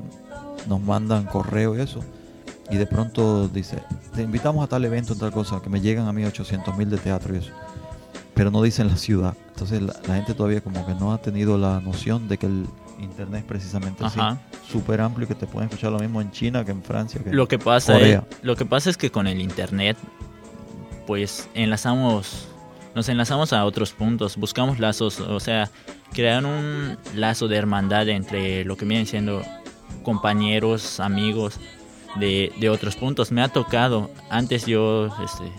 nos 0.68 0.82
mandan 0.82 1.26
correo 1.26 1.76
y 1.76 1.82
eso, 1.82 2.02
y 2.70 2.78
de 2.78 2.86
pronto 2.86 3.48
dice, 3.48 3.82
te 4.16 4.22
invitamos 4.22 4.64
a 4.64 4.68
tal 4.68 4.86
evento, 4.86 5.16
tal 5.16 5.32
cosa, 5.32 5.62
que 5.62 5.70
me 5.70 5.82
llegan 5.82 6.08
a 6.08 6.14
mí 6.14 6.24
800 6.24 6.78
mil 6.78 6.90
de 6.90 6.98
teatro 6.98 7.36
y 7.36 7.40
eso, 7.40 7.52
pero 8.34 8.52
no 8.52 8.62
dicen 8.62 8.88
la 8.88 8.98
ciudad. 8.98 9.36
Entonces 9.50 9.82
la, 9.82 9.94
la 10.08 10.16
gente 10.16 10.34
todavía 10.34 10.62
como 10.62 10.86
que 10.86 10.94
no 10.96 11.14
ha 11.14 11.18
tenido 11.20 11.58
la 11.58 11.82
noción 11.82 12.28
de 12.28 12.38
que 12.38 12.46
el 12.46 12.66
internet 13.00 13.42
es 13.42 13.46
precisamente 13.46 14.06
así, 14.06 14.20
súper 14.70 15.02
amplio 15.02 15.26
y 15.26 15.28
que 15.28 15.36
te 15.36 15.48
pueden 15.48 15.70
escuchar 15.70 15.92
lo 15.92 16.00
mismo 16.00 16.22
en 16.22 16.32
China 16.32 16.64
que 16.64 16.72
en 16.72 16.84
Francia, 16.84 17.22
que 17.24 17.32
Lo 17.32 17.48
que 17.48 17.60
pasa 17.60 18.00
es, 18.00 18.22
lo 18.42 18.56
que 18.56 18.66
pasa 18.66 18.90
es 18.90 18.98
que 18.98 19.12
con 19.12 19.28
el 19.28 19.42
internet 19.42 19.98
pues 21.08 21.50
enlazamos 21.54 22.48
nos 22.94 23.08
enlazamos 23.08 23.54
a 23.54 23.64
otros 23.66 23.94
puntos, 23.94 24.36
buscamos 24.36 24.78
lazos, 24.80 25.22
o 25.22 25.40
sea, 25.40 25.70
crear 26.12 26.46
un 26.46 26.98
lazo 27.16 27.48
de 27.48 27.56
hermandad 27.56 28.10
entre 28.10 28.66
lo 28.66 28.76
que 28.76 28.84
vienen 28.84 29.08
siendo 29.08 29.42
compañeros, 30.04 31.00
amigos 31.00 31.58
de, 32.16 32.52
de 32.60 32.70
otros 32.70 32.96
puntos. 32.96 33.32
Me 33.32 33.42
ha 33.42 33.48
tocado, 33.48 34.10
antes 34.30 34.66
yo, 34.66 35.08
este, 35.24 35.52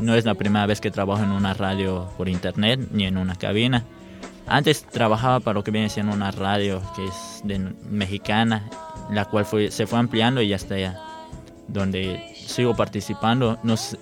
no 0.00 0.14
es 0.14 0.24
la 0.24 0.34
primera 0.34 0.66
vez 0.66 0.80
que 0.80 0.90
trabajo 0.90 1.22
en 1.22 1.32
una 1.32 1.54
radio 1.54 2.08
por 2.16 2.28
internet 2.28 2.80
ni 2.92 3.04
en 3.04 3.16
una 3.16 3.34
cabina. 3.36 3.84
Antes 4.46 4.84
trabajaba 4.84 5.40
para 5.40 5.54
lo 5.54 5.64
que 5.64 5.70
viene 5.70 5.88
siendo 5.88 6.12
una 6.12 6.30
radio 6.30 6.82
que 6.94 7.06
es 7.06 7.40
de 7.44 7.58
mexicana, 7.88 8.68
la 9.10 9.24
cual 9.24 9.44
fue, 9.44 9.70
se 9.70 9.86
fue 9.86 9.98
ampliando 9.98 10.42
y 10.42 10.52
hasta 10.52 10.74
allá, 10.74 11.00
donde 11.68 12.34
sigo 12.34 12.74
participando. 12.74 13.58
Nos, 13.62 13.96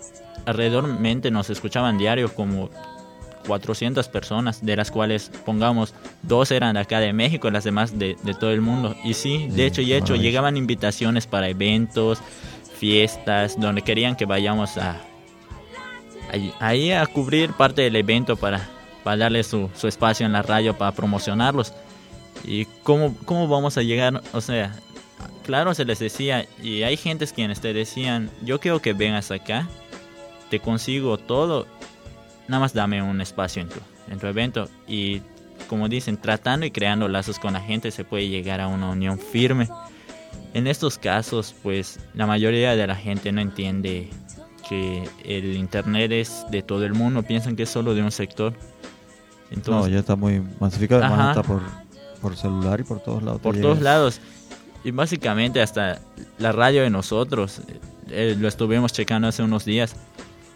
alrededormente 0.45 1.31
nos 1.31 1.49
escuchaban 1.51 1.97
diario 1.97 2.35
como 2.35 2.71
400 3.47 4.09
personas, 4.09 4.65
de 4.65 4.77
las 4.77 4.91
cuales 4.91 5.31
pongamos 5.45 5.95
dos 6.23 6.51
eran 6.51 6.75
de 6.75 6.81
acá 6.81 7.01
de 7.01 7.13
México, 7.13 7.51
las 7.51 7.65
demás 7.65 7.99
de, 7.99 8.17
de 8.23 8.35
todo 8.35 8.51
el 8.51 8.61
mundo. 8.61 8.95
Y 9.05 9.15
sí, 9.15 9.49
de 9.49 9.67
hecho 9.67 9.83
y 9.83 9.93
hecho, 9.93 10.17
llegaban 10.17 10.57
invitaciones 10.57 11.27
para 11.27 11.49
eventos, 11.49 12.19
fiestas, 12.79 13.59
donde 13.59 13.83
querían 13.83 14.17
que 14.17 14.27
vayamos 14.27 14.77
a 14.77 15.01
ahí, 16.33 16.53
ahí 16.59 16.93
a 16.93 17.07
cubrir 17.07 17.53
parte 17.53 17.83
del 17.83 17.97
evento 17.97 18.37
para, 18.37 18.69
para 19.05 19.17
darle 19.17 19.45
su, 19.45 19.71
su 19.77 19.89
espacio 19.89 20.27
en 20.27 20.33
la 20.33 20.43
radio, 20.43 20.77
para 20.77 20.93
promocionarlos. 20.93 21.73
¿Y 22.45 22.65
cómo, 22.83 23.15
cómo 23.25 23.47
vamos 23.47 23.79
a 23.79 23.83
llegar? 23.83 24.23
O 24.33 24.41
sea, 24.41 24.75
claro, 25.45 25.75
se 25.75 25.85
les 25.85 25.99
decía, 25.99 26.47
y 26.63 26.83
hay 26.83 26.97
gentes 26.97 27.33
quienes 27.33 27.61
te 27.61 27.73
decían, 27.73 28.31
yo 28.43 28.59
quiero 28.59 28.81
que 28.81 28.93
vengas 28.95 29.31
acá, 29.31 29.69
te 30.51 30.61
consigo 30.61 31.19
todo, 31.19 31.67
nada 32.53 32.61
más 32.61 32.75
dame 32.75 33.01
un 33.03 33.19
espacio 33.23 33.63
en 33.63 33.71
tu, 33.71 33.81
en 34.11 34.19
tu 34.19 34.27
evento. 34.27 34.69
Y 34.87 35.23
como 35.69 35.89
dicen, 35.89 36.19
tratando 36.19 36.67
y 36.67 36.71
creando 36.71 37.09
lazos 37.09 37.39
con 37.39 37.55
la 37.55 37.63
gente 37.63 37.91
se 37.91 38.05
puede 38.05 38.29
llegar 38.29 38.61
a 38.61 38.69
una 38.69 38.91
unión 38.91 39.19
firme. 39.19 39.71
En 40.53 40.67
estos 40.67 40.99
casos, 40.99 41.55
pues 41.63 41.99
la 42.13 42.27
mayoría 42.27 42.77
de 42.77 42.87
la 42.87 42.95
gente 42.95 43.33
no 43.33 43.41
entiende 43.41 44.11
que 44.69 45.09
el 45.25 45.57
internet 45.57 46.13
es 46.13 46.45
de 46.51 46.61
todo 46.61 46.85
el 46.85 46.93
mundo, 46.93 47.23
piensan 47.23 47.57
que 47.57 47.63
es 47.63 47.71
solo 47.71 47.95
de 47.95 48.03
un 48.03 48.13
sector. 48.13 48.53
no, 48.53 48.59
Entonces, 49.51 49.93
ya 49.95 50.01
está 50.01 50.15
muy 50.15 50.43
masificado, 50.61 51.03
además 51.03 51.39
está 51.39 51.43
por, 51.43 51.63
por 52.21 52.37
celular 52.37 52.81
y 52.81 52.83
por 52.83 53.01
todos 53.01 53.23
lados. 53.23 53.41
por 53.41 53.59
todos 53.59 53.81
lados. 53.81 54.21
Y 54.85 54.91
básicamente 54.91 55.63
hasta 55.63 56.01
la 56.39 56.53
radio 56.53 56.83
de 56.83 56.91
nosotros, 56.91 57.63
eh, 58.11 58.37
lo 58.39 58.47
estuvimos 58.47 58.93
checando 58.93 59.29
hace 59.29 59.43
unos 59.43 59.65
días. 59.65 59.97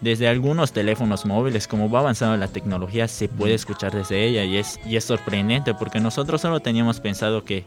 Desde 0.01 0.29
algunos 0.29 0.73
teléfonos 0.73 1.25
móviles, 1.25 1.67
como 1.67 1.89
va 1.91 2.01
avanzando 2.01 2.37
la 2.37 2.49
tecnología, 2.49 3.09
se 3.09 3.29
puede 3.29 3.55
escuchar 3.55 3.95
desde 3.95 4.25
ella 4.27 4.45
y 4.45 4.59
es, 4.59 4.79
y 4.87 4.97
es 4.97 5.05
sorprendente 5.05 5.75
porque 5.75 6.01
nosotros 6.01 6.41
solo 6.43 6.61
teníamos 6.61 7.01
pensado 7.01 7.45
que, 7.45 7.65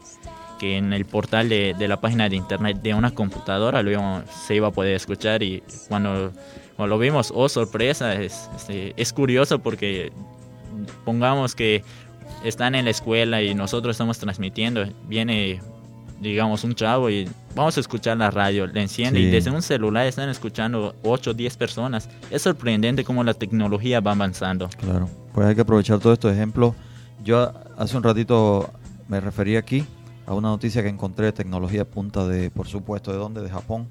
que 0.60 0.76
en 0.76 0.92
el 0.92 1.06
portal 1.06 1.48
de, 1.48 1.74
de 1.76 1.88
la 1.88 2.00
página 2.00 2.28
de 2.28 2.36
internet 2.36 2.80
de 2.82 2.94
una 2.94 3.10
computadora 3.10 3.82
lo 3.82 3.90
íbamos- 3.90 4.24
se 4.30 4.54
iba 4.54 4.68
a 4.68 4.70
poder 4.70 4.94
escuchar 4.94 5.42
y 5.42 5.62
cuando, 5.88 6.32
cuando 6.76 6.94
lo 6.94 7.00
vimos, 7.00 7.32
oh 7.34 7.48
sorpresa, 7.48 8.14
es, 8.14 8.48
este, 8.54 8.94
es 8.96 9.12
curioso 9.12 9.58
porque 9.58 10.12
pongamos 11.04 11.56
que 11.56 11.82
están 12.44 12.76
en 12.76 12.84
la 12.84 12.92
escuela 12.92 13.42
y 13.42 13.54
nosotros 13.56 13.94
estamos 13.94 14.18
transmitiendo, 14.18 14.86
viene 15.08 15.60
digamos 16.20 16.64
un 16.64 16.74
chavo 16.74 17.08
y 17.10 17.28
vamos 17.54 17.76
a 17.76 17.80
escuchar 17.80 18.16
la 18.18 18.30
radio, 18.30 18.66
le 18.66 18.82
enciende 18.82 19.18
Sí. 19.20 19.26
y 19.26 19.30
desde 19.30 19.50
un 19.50 19.62
celular 19.62 20.06
están 20.06 20.28
escuchando 20.28 20.94
8 21.02 21.30
o 21.30 21.34
10 21.34 21.56
personas. 21.56 22.08
Es 22.30 22.42
sorprendente 22.42 23.04
cómo 23.04 23.24
la 23.24 23.34
tecnología 23.34 24.00
va 24.00 24.12
avanzando. 24.12 24.68
Claro, 24.78 25.08
pues 25.32 25.46
hay 25.46 25.54
que 25.54 25.62
aprovechar 25.62 25.98
todos 25.98 26.14
estos 26.14 26.32
ejemplos. 26.32 26.74
Yo 27.24 27.52
hace 27.78 27.96
un 27.96 28.02
ratito 28.02 28.70
me 29.08 29.20
referí 29.20 29.56
aquí 29.56 29.84
a 30.26 30.34
una 30.34 30.48
noticia 30.48 30.82
que 30.82 30.88
encontré 30.88 31.26
de 31.26 31.32
tecnología 31.32 31.84
punta 31.84 32.26
de, 32.28 32.50
por 32.50 32.68
supuesto, 32.68 33.10
¿de 33.12 33.18
dónde? 33.18 33.42
De 33.42 33.48
Japón, 33.50 33.88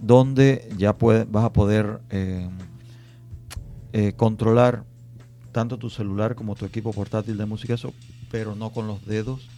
donde 0.00 0.68
ya 0.76 0.96
puede, 0.96 1.24
vas 1.24 1.44
a 1.44 1.52
poder 1.52 2.00
eh, 2.10 2.48
eh, 3.92 4.12
controlar 4.16 4.84
tanto 5.52 5.78
tu 5.78 5.88
celular 5.90 6.34
como 6.34 6.54
tu 6.56 6.64
equipo 6.64 6.92
portátil 6.92 7.36
de 7.38 7.46
música, 7.46 7.74
eso, 7.74 7.92
pero 8.30 8.56
no 8.56 8.70
con 8.70 8.86
los 8.88 9.04
dedos, 9.06 9.48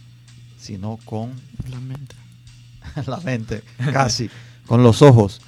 sino 0.57 0.97
con 1.05 1.31
La 1.69 1.79
mente. 1.79 2.15
la 3.05 3.17
mente, 3.17 3.63
casi, 3.91 4.29
con 4.65 4.81
los 4.83 5.01
ojos. 5.01 5.41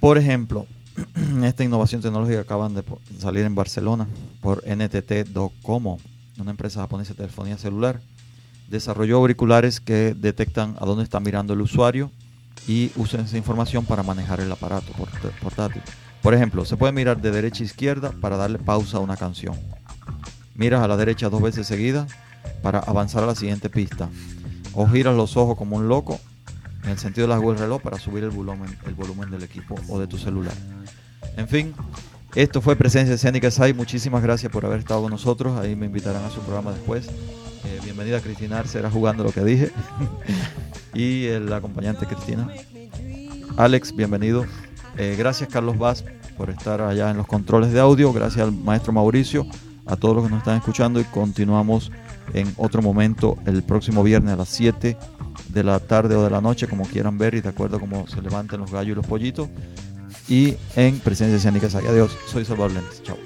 Por 0.00 0.18
ejemplo, 0.18 0.66
esta 1.44 1.64
innovación 1.64 2.00
tecnológica 2.00 2.40
acaban 2.40 2.74
de 2.74 2.84
salir 3.18 3.44
en 3.44 3.54
Barcelona 3.54 4.06
por 4.40 4.62
NTT 4.66 5.28
Docomo, 5.32 5.98
una 6.38 6.50
empresa 6.50 6.80
japonesa 6.80 7.12
de 7.14 7.18
telefonía 7.18 7.58
celular. 7.58 8.00
Desarrolló 8.68 9.16
auriculares 9.18 9.80
que 9.80 10.14
detectan 10.16 10.76
a 10.80 10.86
dónde 10.86 11.04
está 11.04 11.20
mirando 11.20 11.52
el 11.52 11.60
usuario 11.60 12.10
y 12.66 12.90
usan 12.96 13.20
esa 13.22 13.36
información 13.36 13.84
para 13.84 14.02
manejar 14.02 14.40
el 14.40 14.50
aparato 14.50 14.92
port- 14.92 15.30
portátil. 15.42 15.82
Por 16.22 16.32
ejemplo, 16.32 16.64
se 16.64 16.76
puede 16.78 16.92
mirar 16.92 17.20
de 17.20 17.30
derecha 17.30 17.62
a 17.62 17.66
izquierda 17.66 18.12
para 18.20 18.36
darle 18.38 18.58
pausa 18.58 18.96
a 18.96 19.00
una 19.00 19.16
canción. 19.16 19.54
Miras 20.54 20.82
a 20.82 20.88
la 20.88 20.96
derecha 20.96 21.28
dos 21.28 21.42
veces 21.42 21.66
seguidas 21.66 22.10
para 22.62 22.78
avanzar 22.78 23.22
a 23.24 23.26
la 23.26 23.34
siguiente 23.34 23.70
pista. 23.70 24.08
O 24.74 24.86
giras 24.86 25.16
los 25.16 25.36
ojos 25.36 25.56
como 25.56 25.76
un 25.76 25.88
loco 25.88 26.18
en 26.84 26.90
el 26.90 26.98
sentido 26.98 27.26
de 27.26 27.34
la 27.34 27.40
del 27.40 27.58
reloj 27.58 27.80
para 27.80 27.98
subir 27.98 28.24
el 28.24 28.30
volumen, 28.30 28.76
el 28.86 28.94
volumen 28.94 29.30
del 29.30 29.42
equipo 29.42 29.74
o 29.88 29.98
de 29.98 30.06
tu 30.06 30.18
celular. 30.18 30.54
En 31.36 31.48
fin, 31.48 31.74
esto 32.34 32.60
fue 32.60 32.76
Presencia 32.76 33.14
Escénica 33.14 33.50
SAI. 33.50 33.74
Muchísimas 33.74 34.22
gracias 34.22 34.52
por 34.52 34.66
haber 34.66 34.80
estado 34.80 35.02
con 35.02 35.10
nosotros. 35.10 35.58
Ahí 35.58 35.76
me 35.76 35.86
invitarán 35.86 36.24
a 36.24 36.30
su 36.30 36.40
programa 36.40 36.72
después. 36.72 37.08
Eh, 37.08 37.80
bienvenida 37.82 38.20
Cristina 38.20 38.62
era 38.74 38.90
jugando 38.90 39.24
lo 39.24 39.32
que 39.32 39.42
dije. 39.42 39.70
y 40.94 41.26
el 41.26 41.52
acompañante 41.52 42.06
Cristina. 42.06 42.48
Alex, 43.56 43.94
bienvenido. 43.94 44.44
Eh, 44.98 45.16
gracias 45.18 45.48
Carlos 45.48 45.78
Vaz 45.78 46.04
por 46.36 46.50
estar 46.50 46.82
allá 46.82 47.10
en 47.10 47.16
los 47.16 47.26
controles 47.26 47.72
de 47.72 47.80
audio. 47.80 48.12
Gracias 48.12 48.44
al 48.44 48.52
maestro 48.52 48.92
Mauricio, 48.92 49.46
a 49.86 49.96
todos 49.96 50.16
los 50.16 50.24
que 50.24 50.30
nos 50.30 50.38
están 50.40 50.56
escuchando 50.58 51.00
y 51.00 51.04
continuamos 51.04 51.90
en 52.32 52.52
otro 52.56 52.82
momento 52.82 53.36
el 53.46 53.62
próximo 53.62 54.02
viernes 54.02 54.32
a 54.32 54.36
las 54.36 54.48
7 54.48 54.96
de 55.48 55.64
la 55.64 55.80
tarde 55.80 56.16
o 56.16 56.24
de 56.24 56.30
la 56.30 56.40
noche, 56.40 56.66
como 56.66 56.84
quieran 56.84 57.18
ver 57.18 57.34
y 57.34 57.40
de 57.40 57.48
acuerdo 57.48 57.76
a 57.76 57.80
cómo 57.80 58.06
se 58.06 58.22
levanten 58.22 58.60
los 58.60 58.70
gallos 58.70 58.92
y 58.92 58.94
los 58.96 59.06
pollitos. 59.06 59.48
Y 60.28 60.54
en 60.76 60.98
Presencia 61.00 61.36
Escénica. 61.36 61.66
Adiós, 61.66 62.16
soy 62.26 62.44
Salvador 62.44 62.72
Lentes. 62.72 63.02
Chao. 63.02 63.16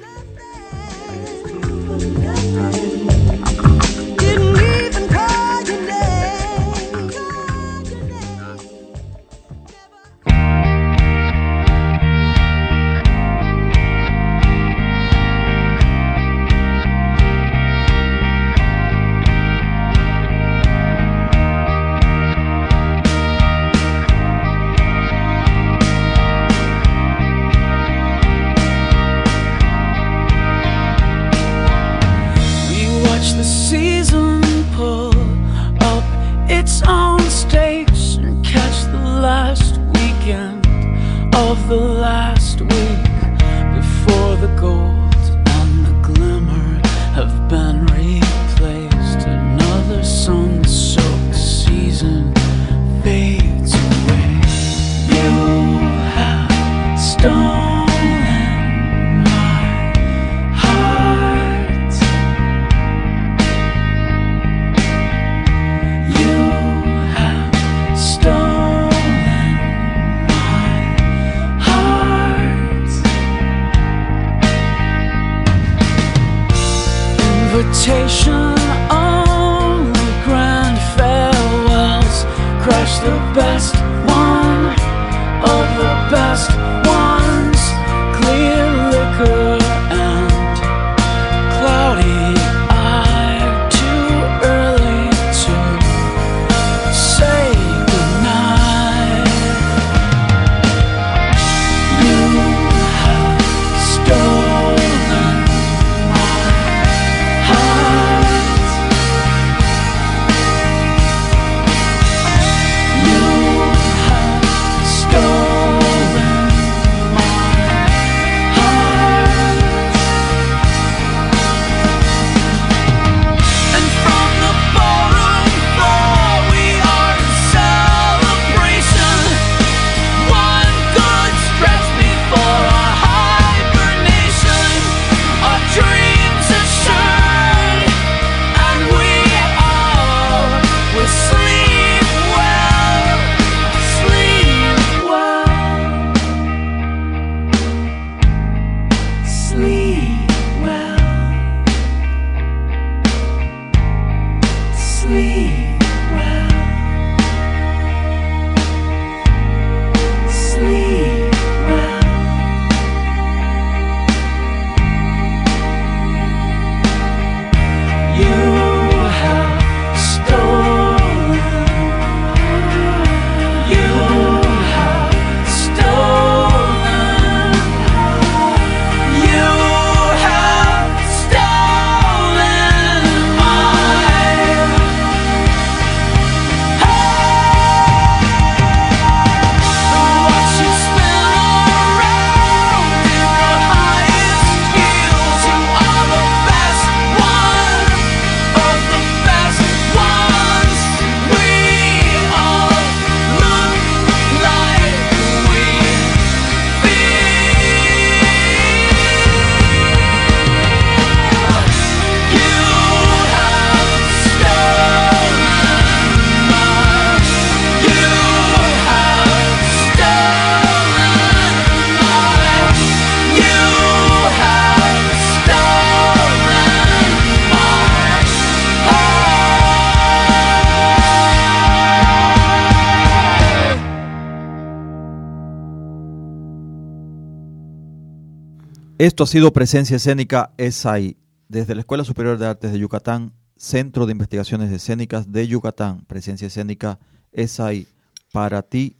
Esto 238.99 239.23
ha 239.23 239.27
sido 239.29 239.53
Presencia 239.53 239.95
Escénica 239.95 240.51
SAI, 240.59 241.17
desde 241.49 241.77
la 241.77 241.83
Escuela 241.83 242.03
Superior 242.03 242.37
de 242.37 242.49
Artes 242.49 242.73
de 242.73 242.81
Yucatán, 242.81 243.33
Centro 243.57 244.07
de 244.07 244.13
Investigaciones 244.13 244.73
Escénicas 244.73 245.31
de 245.31 245.47
Yucatán, 245.47 246.05
Presencia 246.09 246.49
Escénica 246.49 246.99
SAI, 247.33 247.87
para 248.33 248.61
ti, 248.63 248.97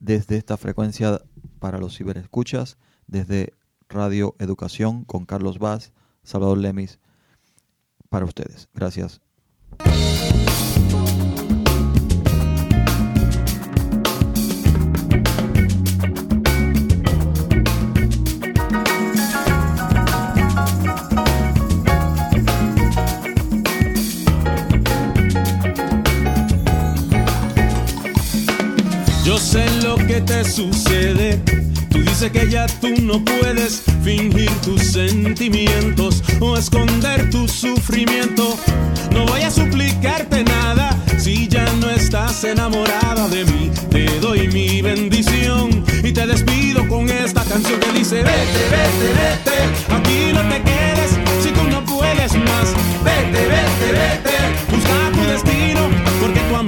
desde 0.00 0.36
esta 0.36 0.56
frecuencia 0.56 1.20
para 1.60 1.78
los 1.78 1.96
ciberescuchas, 1.96 2.78
desde 3.06 3.52
Radio 3.88 4.34
Educación 4.40 5.04
con 5.04 5.24
Carlos 5.24 5.60
Vaz, 5.60 5.92
Salvador 6.24 6.58
Lemis, 6.58 6.98
para 8.08 8.24
ustedes. 8.24 8.68
Gracias. 8.74 9.20
Sucede. 30.44 31.40
Tú 31.90 32.02
dices 32.02 32.30
que 32.30 32.48
ya 32.50 32.66
tú 32.66 32.88
no 33.02 33.24
puedes 33.24 33.82
fingir 34.04 34.50
tus 34.60 34.82
sentimientos 34.82 36.22
o 36.40 36.56
esconder 36.56 37.30
tu 37.30 37.48
sufrimiento. 37.48 38.56
No 39.12 39.24
voy 39.26 39.42
a 39.42 39.50
suplicarte 39.50 40.44
nada 40.44 40.90
si 41.16 41.48
ya 41.48 41.64
no 41.80 41.90
estás 41.90 42.44
enamorada 42.44 43.28
de 43.28 43.44
mí. 43.46 43.70
Te 43.90 44.04
doy 44.20 44.48
mi 44.48 44.82
bendición 44.82 45.84
y 46.02 46.12
te 46.12 46.26
despido 46.26 46.86
con 46.88 47.08
esta 47.08 47.42
canción 47.44 47.80
que 47.80 47.92
dice: 47.98 48.16
Vete, 48.16 48.62
vete, 48.70 49.08
vete, 49.20 49.94
aquí 49.94 50.32
no 50.34 50.42
te 50.48 50.62
quedes 50.62 51.10
si 51.42 51.50
tú 51.50 51.62
no 51.70 51.84
puedes 51.84 52.34
más. 52.34 52.74
Vete, 53.04 53.46
vete, 53.46 53.92
vete, 53.92 54.36
busca 54.70 55.12
tu 55.12 55.22
destino 55.30 55.80
porque 56.20 56.40
tú 56.40 56.56
a 56.56 56.62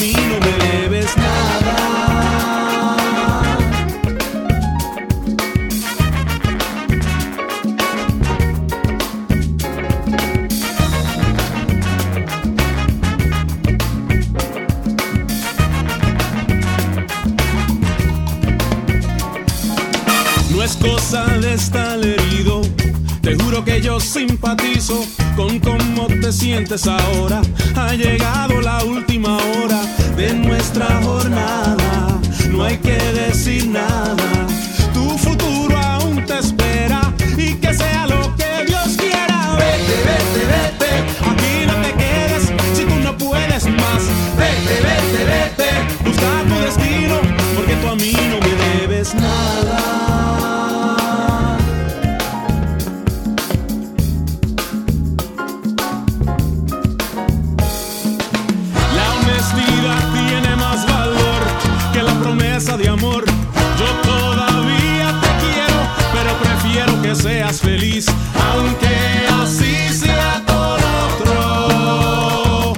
juro 23.48 23.64
que 23.64 23.80
yo 23.80 23.98
simpatizo 23.98 25.06
con 25.34 25.58
cómo 25.60 26.06
te 26.06 26.30
sientes 26.32 26.86
ahora. 26.86 27.40
Ha 27.76 27.94
llegado 27.94 28.60
la 28.60 28.84
última 28.84 29.36
hora 29.36 29.80
de 30.16 30.34
nuestra 30.34 30.86
jornada. 31.02 32.20
No 32.50 32.64
hay 32.64 32.76
que 32.76 32.98
decir 33.22 33.66
nada. 33.68 34.16
Tu 34.92 35.16
futuro 35.16 35.76
aún 35.78 36.24
te 36.26 36.38
espera 36.38 37.00
y 37.38 37.54
que 37.54 37.72
sea 37.72 38.06
lo 38.06 38.36
que 38.36 38.66
Dios 38.66 38.96
quiera. 38.98 39.56
Vete, 39.56 39.96
vete, 40.08 40.42
vete. 40.54 40.90
Aquí 41.30 41.66
no 41.66 41.74
te 41.84 41.92
quedes 42.02 42.52
si 42.74 42.84
tú 42.84 42.96
no 42.96 43.16
puedes 43.16 43.64
más. 43.64 44.02
Vete, 44.36 44.74
vete, 44.88 45.20
vete. 45.32 45.68
Busca 46.04 46.30
tu 46.48 46.54
destino 46.66 47.16
porque 47.56 47.74
tú 47.76 47.88
a 47.88 47.94
mí 47.94 48.12
no 48.12 48.40
me 48.40 48.80
debes 48.80 49.14
nada. 49.14 50.67
De 62.78 62.88
amor. 62.88 63.24
Yo 63.78 63.86
todavía 64.02 65.14
te 65.20 65.28
quiero, 65.44 65.78
pero 66.12 66.32
prefiero 66.38 67.02
que 67.02 67.14
seas 67.14 67.60
feliz, 67.60 68.06
aunque 68.52 68.96
así 69.42 69.88
sea 69.92 70.42
con 70.46 70.80
otro. 71.10 72.74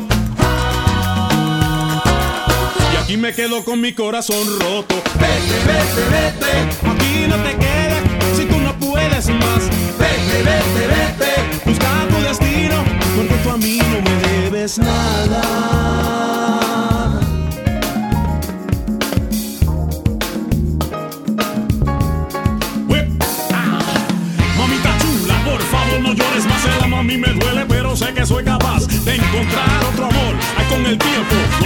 Y 2.93 2.97
aquí 2.97 3.17
me 3.19 3.35
quedo 3.35 3.63
con 3.65 3.81
mi 3.81 3.93
corazón 3.93 4.47
roto. 4.61 4.95
Vete, 5.19 5.59
vete, 5.67 6.03
vete, 6.11 6.53
aquí 6.89 7.27
no 7.29 7.37
te 7.37 7.57
quedes 7.57 8.03
si 8.37 8.47
tú 8.47 8.59
no 8.59 8.75
puedes 8.79 9.29
más. 9.29 9.69
Vete, 9.99 10.43
vete, 10.43 10.87
vete, 10.95 11.33
busca 11.67 12.07
tu 12.09 12.23
destino, 12.23 12.77
porque 13.17 13.35
tú 13.43 13.51
a 13.51 13.57
mí 13.59 13.79
no 13.79 14.01
me 14.01 14.15
debes 14.29 14.79
nada. 14.79 15.43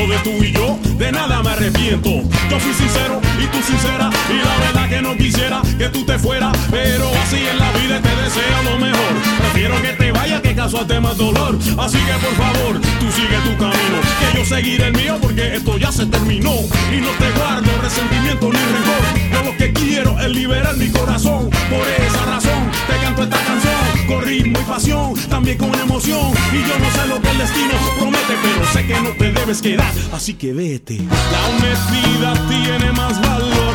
De 0.07 0.19
tú 0.19 0.31
y 0.45 0.53
yo, 0.53 0.79
de 0.99 1.13
nada 1.13 1.43
me 1.43 1.51
arrepiento. 1.51 2.11
Yo 2.51 2.61
fui 2.61 2.75
sincero 2.75 3.21
y 3.43 3.47
tú 3.47 3.59
sincera, 3.63 4.11
y 4.29 4.45
la 4.45 4.57
verdad 4.67 4.89
que 4.89 5.03
no 5.03 5.17
quisiera 5.17 5.63
que 5.79 5.89
tú 5.89 6.05
te 6.05 6.19
fueras, 6.19 6.57
pero 6.71 7.11
así 7.23 7.37
en 7.37 7.59
la 7.59 7.71
vida 7.73 8.01
te 8.01 8.09
deseo 8.23 8.63
lo 8.65 8.79
mejor. 8.79 9.15
Prefiero 9.39 9.81
que 9.83 9.89
te 9.89 10.13
vayas 10.13 10.41
que 10.41 10.55
causarte 10.55 11.01
más 11.01 11.17
dolor. 11.17 11.59
Así 11.79 11.99
que 11.99 12.13
por 12.13 12.35
favor, 12.35 12.81
tú 12.81 13.11
sigue 13.13 13.37
tu 13.45 13.57
camino, 13.59 13.99
que 14.21 14.39
yo 14.39 14.45
seguiré 14.45 14.87
el 14.87 14.93
mío 14.97 15.19
porque 15.21 15.57
esto 15.57 15.79
ya 15.79 15.91
se 15.91 16.07
terminó. 16.07 16.55
Y 16.93 17.01
no 17.01 17.11
te 17.19 17.31
guardo 17.39 17.71
resentimiento 17.83 18.47
ni 18.53 18.59
rencor. 18.59 19.03
Yo 19.33 19.51
lo 19.51 19.57
que 19.57 19.73
quiero 19.73 20.19
es 20.21 20.29
liberar 20.31 20.77
mi 20.77 20.89
corazón. 20.91 21.51
Por 21.51 21.87
esa 22.07 22.25
razón 22.27 22.71
te 22.87 22.97
canto 23.05 23.23
esta 23.25 23.39
canción 23.45 24.07
con 24.07 24.23
ritmo 24.23 24.59
y 24.61 24.65
pasión, 24.65 25.15
también 25.29 25.59
con 25.59 25.75
emoción. 25.75 26.33
Y 26.53 26.69
yo 26.69 26.79
no 26.79 26.91
sé 26.91 27.09
lo 27.09 27.21
que 27.21 27.31
el 27.31 27.39
destino 27.39 27.75
promete, 27.99 28.35
pero 28.43 28.73
sé 28.73 28.87
que 28.87 29.01
no 29.01 29.11
te 29.19 29.33
debes 29.33 29.63
quedar, 29.63 29.93
así 30.13 30.35
que 30.35 30.53
vete. 30.53 30.84
La 30.87 31.49
honestidad 31.49 32.39
tiene 32.47 32.93
más 32.93 33.18
valor 33.22 33.74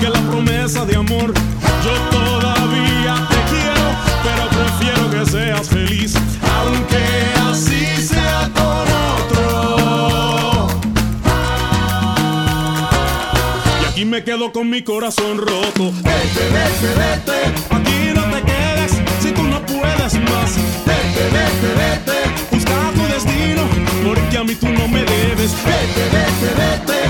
que 0.00 0.08
la 0.08 0.18
promesa 0.20 0.86
de 0.86 0.96
amor. 0.96 1.34
Yo 1.84 1.92
todavía 2.10 3.28
te 3.28 3.36
quiero, 3.50 3.94
pero 4.24 4.48
prefiero 4.48 5.10
que 5.10 5.26
seas 5.30 5.68
feliz, 5.68 6.14
aunque 6.56 7.04
así 7.50 7.84
sea 8.02 8.50
con 8.54 8.88
otro. 9.20 10.68
Y 13.82 13.84
aquí 13.84 14.04
me 14.06 14.24
quedo 14.24 14.50
con 14.50 14.70
mi 14.70 14.82
corazón 14.82 15.36
roto. 15.36 15.92
Vete, 16.02 16.48
vete, 16.54 16.94
vete, 16.96 17.52
aquí 17.68 18.12
no 18.14 18.22
te 18.34 18.42
quedes 18.44 18.92
si 19.20 19.30
tú 19.32 19.42
no 19.42 19.60
puedes 19.66 20.14
más. 20.30 20.56
Vete, 20.86 21.28
vete, 21.32 21.74
vete, 21.76 22.16
busca 22.50 22.92
tu 22.94 23.02
destino, 23.12 23.62
porque 24.06 24.38
a 24.38 24.44
mí 24.44 24.54
tú 24.54 24.68
no 24.68 24.86
me 24.88 25.00
debes. 25.00 25.52
Vete, 25.64 26.04
vete, 26.12 26.48
vete, 26.60 27.05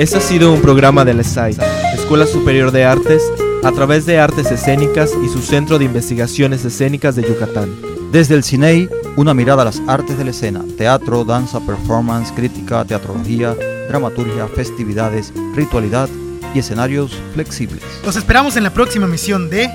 Este 0.00 0.16
ha 0.16 0.20
sido 0.22 0.50
un 0.50 0.62
programa 0.62 1.04
de 1.04 1.12
la 1.12 1.20
ESAI, 1.20 1.58
Escuela 1.92 2.26
Superior 2.26 2.70
de 2.70 2.86
Artes, 2.86 3.22
a 3.62 3.70
través 3.70 4.06
de 4.06 4.18
Artes 4.18 4.50
Escénicas 4.50 5.12
y 5.22 5.28
su 5.28 5.42
Centro 5.42 5.78
de 5.78 5.84
Investigaciones 5.84 6.64
Escénicas 6.64 7.16
de 7.16 7.22
Yucatán. 7.22 7.76
Desde 8.10 8.34
el 8.34 8.42
CINEI, 8.42 8.88
una 9.16 9.34
mirada 9.34 9.60
a 9.60 9.66
las 9.66 9.82
artes 9.86 10.16
de 10.16 10.24
la 10.24 10.30
escena, 10.30 10.64
teatro, 10.78 11.26
danza, 11.26 11.60
performance, 11.60 12.32
crítica, 12.32 12.82
teatrología, 12.86 13.54
dramaturgia, 13.90 14.48
festividades, 14.48 15.34
ritualidad 15.54 16.08
y 16.54 16.60
escenarios 16.60 17.14
flexibles. 17.34 17.82
Los 18.02 18.16
esperamos 18.16 18.56
en 18.56 18.62
la 18.62 18.72
próxima 18.72 19.04
emisión 19.04 19.50
de 19.50 19.68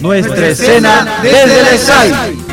Nuestra 0.00 0.48
escena 0.48 1.20
desde 1.22 1.62
la 1.62 1.70
ESAI. 1.70 2.51